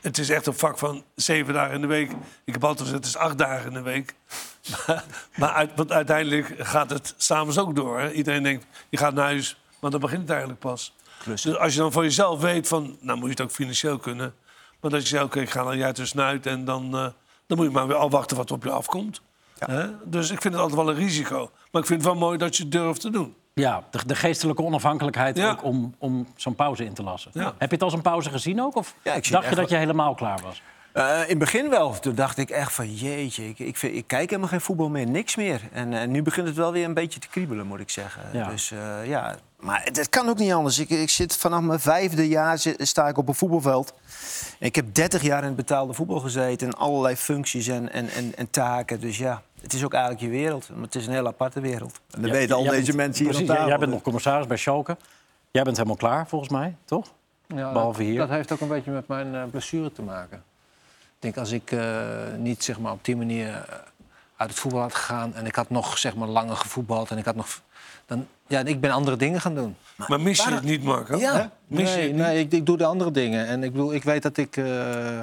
[0.00, 2.10] het is echt een vak van zeven dagen in de week.
[2.44, 4.14] Ik heb altijd gezegd, het is acht dagen in de week.
[4.86, 5.04] Maar,
[5.36, 8.00] maar uit, want uiteindelijk gaat het s'avonds ook door.
[8.00, 8.10] Hè?
[8.12, 9.60] Iedereen denkt, je gaat naar huis.
[9.80, 10.94] Maar dan begint het eigenlijk pas.
[11.26, 12.96] Dus als je dan voor jezelf weet van...
[13.00, 14.34] Nou moet je het ook financieel kunnen.
[14.80, 16.46] Maar dat je zegt, oké, ik ga dan de snuit...
[16.46, 17.06] en dan, eh,
[17.46, 19.20] dan moet je maar weer afwachten wat op je afkomt.
[19.58, 19.86] Hè?
[20.04, 21.50] Dus ik vind het altijd wel een risico.
[21.70, 23.34] Maar ik vind het wel mooi dat je het durft te doen.
[23.54, 25.50] Ja, de, de geestelijke onafhankelijkheid Ja.
[25.50, 27.30] ook om, om zo'n pauze in te lassen.
[27.34, 27.44] Ja.
[27.58, 28.74] Heb je het als een pauze gezien ook?
[28.76, 28.94] Of
[29.30, 30.62] dacht je dat je helemaal klaar was?
[30.96, 31.98] Eh, in het begin wel.
[32.00, 35.06] Toen dacht ik echt van jeetje, ik, ik, vind- ik kijk helemaal geen voetbal meer,
[35.06, 35.60] niks meer.
[35.72, 38.22] En eh, nu begint het wel weer een beetje te kriebelen, moet ik zeggen.
[38.32, 38.48] Ja.
[38.48, 40.78] Dus eh, ja, maar het, het kan ook niet anders.
[40.78, 43.92] Ik, ik zit vanaf mijn vijfde jaar sta ik op een voetbalveld.
[44.58, 46.66] Ik heb 30 jaar in het betaalde voetbal gezeten.
[46.66, 49.00] En allerlei functies en, en, en, en taken.
[49.00, 50.68] Dus ja, het is ook eigenlijk je wereld.
[50.74, 52.00] Maar het is een heel aparte wereld.
[52.10, 53.68] En dat Ja, weten al jij deze bent- mensen hier precies, aan jij- tafel.
[53.70, 54.96] Jij bent nog commissaris bij Schalke.
[55.50, 57.12] Jij bent helemaal klaar, volgens mij, toch?
[57.46, 58.18] Ja, Behalve dat, hier.
[58.18, 60.42] dat heeft ook een beetje met mijn eh, blessure te maken.
[61.16, 62.08] Ik denk, als ik eh,
[62.38, 63.54] niet zeg maar, op die manier eh,
[64.36, 65.34] uit het voetbal had gegaan...
[65.34, 67.60] en ik had nog zeg maar, langer gevoetbald en ik had nog...
[68.06, 69.76] Dan, ja, ik ben andere dingen gaan doen.
[69.96, 71.18] Maar mis je het niet, Marco?
[71.18, 71.50] Ja.
[71.66, 72.22] Mis je nee, het niet?
[72.22, 73.46] nee ik, ik doe de andere dingen.
[73.46, 74.56] En ik, bedoel, ik weet dat ik...
[74.56, 75.20] eh,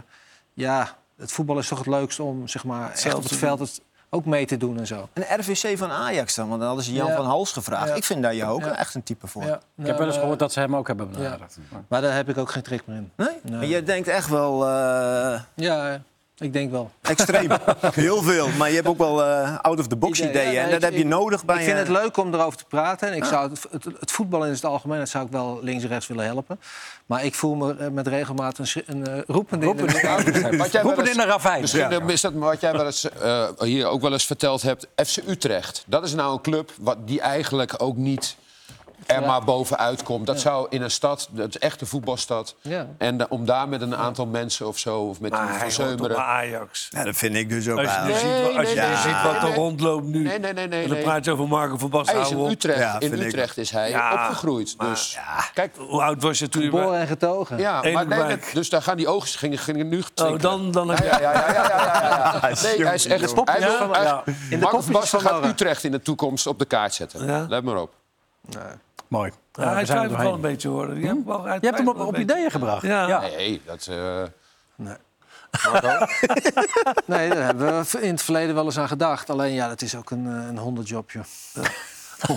[0.53, 3.59] ja, het voetbal is toch het leukst om zeg maar, echt Zelf op het veld
[3.59, 3.81] het
[4.13, 5.09] ook mee te doen en zo.
[5.13, 7.15] Een RVC van Ajax dan, want dan hadden ze Jan Ja.
[7.15, 7.87] van Hals gevraagd.
[7.89, 7.93] Ja.
[7.95, 8.77] Ik vind daar jou ook Ja.
[8.77, 9.43] echt een type voor.
[9.43, 11.17] Ja, Ik heb wel eens gehoord dat ze hem ook hebben Ja.
[11.17, 11.57] benaderd.
[11.87, 13.11] Maar daar heb ik ook geen trek meer in.
[13.15, 13.51] Nee?
[13.51, 16.01] Maar jij denkt echt wel eh, Ja,
[16.37, 16.91] ik denk wel.
[17.01, 17.49] extreem.
[17.93, 18.47] Heel veel.
[18.57, 20.51] Maar je hebt ook wel eh, out-of-the-box Idee, ideeën.
[20.51, 22.65] ja, en nee, dat heb je nodig bij Ik vind het leuk om erover te
[22.65, 23.07] praten.
[23.07, 23.29] En ik Ah.
[23.29, 26.07] zou het, het, het voetbal in het algemeen dat zou ik wel links en rechts
[26.07, 26.59] willen helpen.
[27.05, 29.81] Maar ik voel me eh, met regelmaat een, een eh, roepende in de
[30.81, 31.61] Roepen in ravijn.
[31.61, 31.99] Misschien Ja.
[31.99, 34.87] eh, is dat wat jij wel eens, eh, hier ook wel eens verteld hebt.
[35.05, 35.83] FC Utrecht.
[35.87, 38.35] Dat is nou een club wat, die eigenlijk ook niet
[39.07, 39.27] er Ja.
[39.27, 40.27] maar bovenuit komt.
[40.27, 42.55] Dat zou in een stad, dat is echt een voetbalstad.
[42.61, 42.87] Ja.
[42.97, 46.15] En da- om daar met een aantal mensen of zo, of met Maar een.
[46.15, 46.87] Ajax.
[46.91, 48.45] Ja, dat vind ik dus ook Als je, nu eigenlijk.
[48.47, 49.53] ziet, als je nee, nee, ziet wat nee, er nee.
[49.55, 50.23] rondloopt nu...
[50.23, 50.81] Nee, nee, nee, nee.
[50.81, 51.05] en dan nee.
[51.05, 52.15] praat je over Marco van Basten.
[52.15, 52.39] Hij is in.
[52.45, 52.79] Utrecht.
[52.79, 54.79] Ja, in Utrecht is hij Ja, opgegroeid.
[54.79, 55.17] Dus
[55.53, 56.69] kijk, Hoe oud was je toen je...
[56.69, 57.57] bij- Geboren en getogen.
[57.57, 60.97] ja, maar nee, dus daar gaan die ogen gingen, gingen nu Oh, dan, dan heb
[60.97, 61.03] je...
[61.05, 62.47] Ja, ja, ja, ja, ja, ja, ja.
[62.49, 63.35] is Nee, hij is echt...
[63.35, 65.45] Marco van Basten gaat.
[65.45, 67.47] Utrecht in de toekomst op de kaart zetten.
[67.49, 67.93] Let maar op.
[69.13, 69.31] Mooi.
[69.53, 70.97] Ja, Ja, hij twijfelt wel een beetje, hoor.
[70.97, 72.81] Je hebt, wel, hij Je hebt hem op, op ideeën gebracht.
[72.81, 73.19] Ja.
[73.19, 73.87] Nee, dat...
[73.89, 74.21] eh
[74.75, 74.95] Nee.
[77.05, 79.29] Nee, daar hebben we in het verleden wel eens aan gedacht.
[79.29, 81.19] Alleen ja, dat is ook een, eh, een honderdjobje.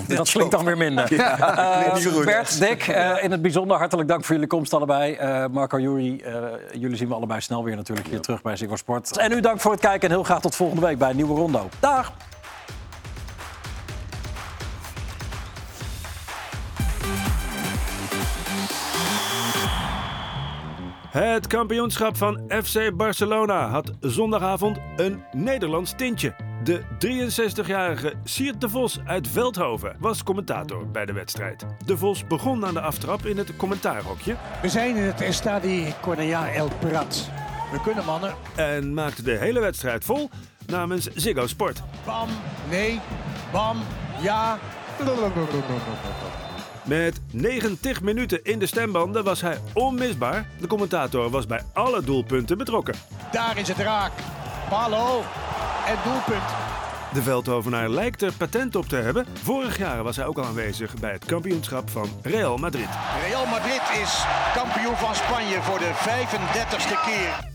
[0.07, 1.13] Dat klinkt dan weer minder.
[1.17, 5.15] Eh, Bert, Dick, eh, in het bijzonder hartelijk dank voor jullie komst allebei.
[5.15, 6.35] Eh, Marco, Jury, eh,
[6.73, 9.17] jullie zien we allebei snel weer natuurlijk hier terug bij Ziggo Sport.
[9.17, 11.35] En u dank voor het kijken en heel graag tot volgende week bij een nieuwe
[11.35, 11.69] Rondo.
[11.81, 12.13] Dag!
[21.17, 26.35] Het kampioenschap van FC Barcelona had zondagavond een Nederlands tintje.
[26.65, 31.67] De 63-jarige Siert de Vos uit Veldhoven was commentator bij de wedstrijd.
[31.85, 36.55] De Vos begon aan de aftrap in het commentaarhokje We zijn in het Estadi Cornellà
[36.55, 37.31] El Prat.
[37.73, 38.35] We kunnen mannen.
[38.57, 40.31] en maakte de hele wedstrijd vol
[40.67, 41.83] namens Ziggo Sport.
[42.05, 42.29] Bam,
[42.71, 43.01] nee,
[43.53, 43.77] bam,
[44.23, 44.59] ja.
[46.87, 50.49] Met 90 minuten in de stembanden was hij onmisbaar.
[50.61, 52.95] De commentator was bij alle doelpunten betrokken.
[53.33, 54.13] Daar is het raak.
[54.69, 55.23] Palo
[55.87, 56.45] en doelpunt.
[57.13, 59.27] De Veldhovenaar lijkt er patent op te hebben.
[59.43, 62.89] Vorig jaar was hij ook al aanwezig bij het kampioenschap van Real Madrid.
[63.29, 64.25] Real Madrid is
[64.55, 67.55] kampioen van Spanje voor de 35ste keer.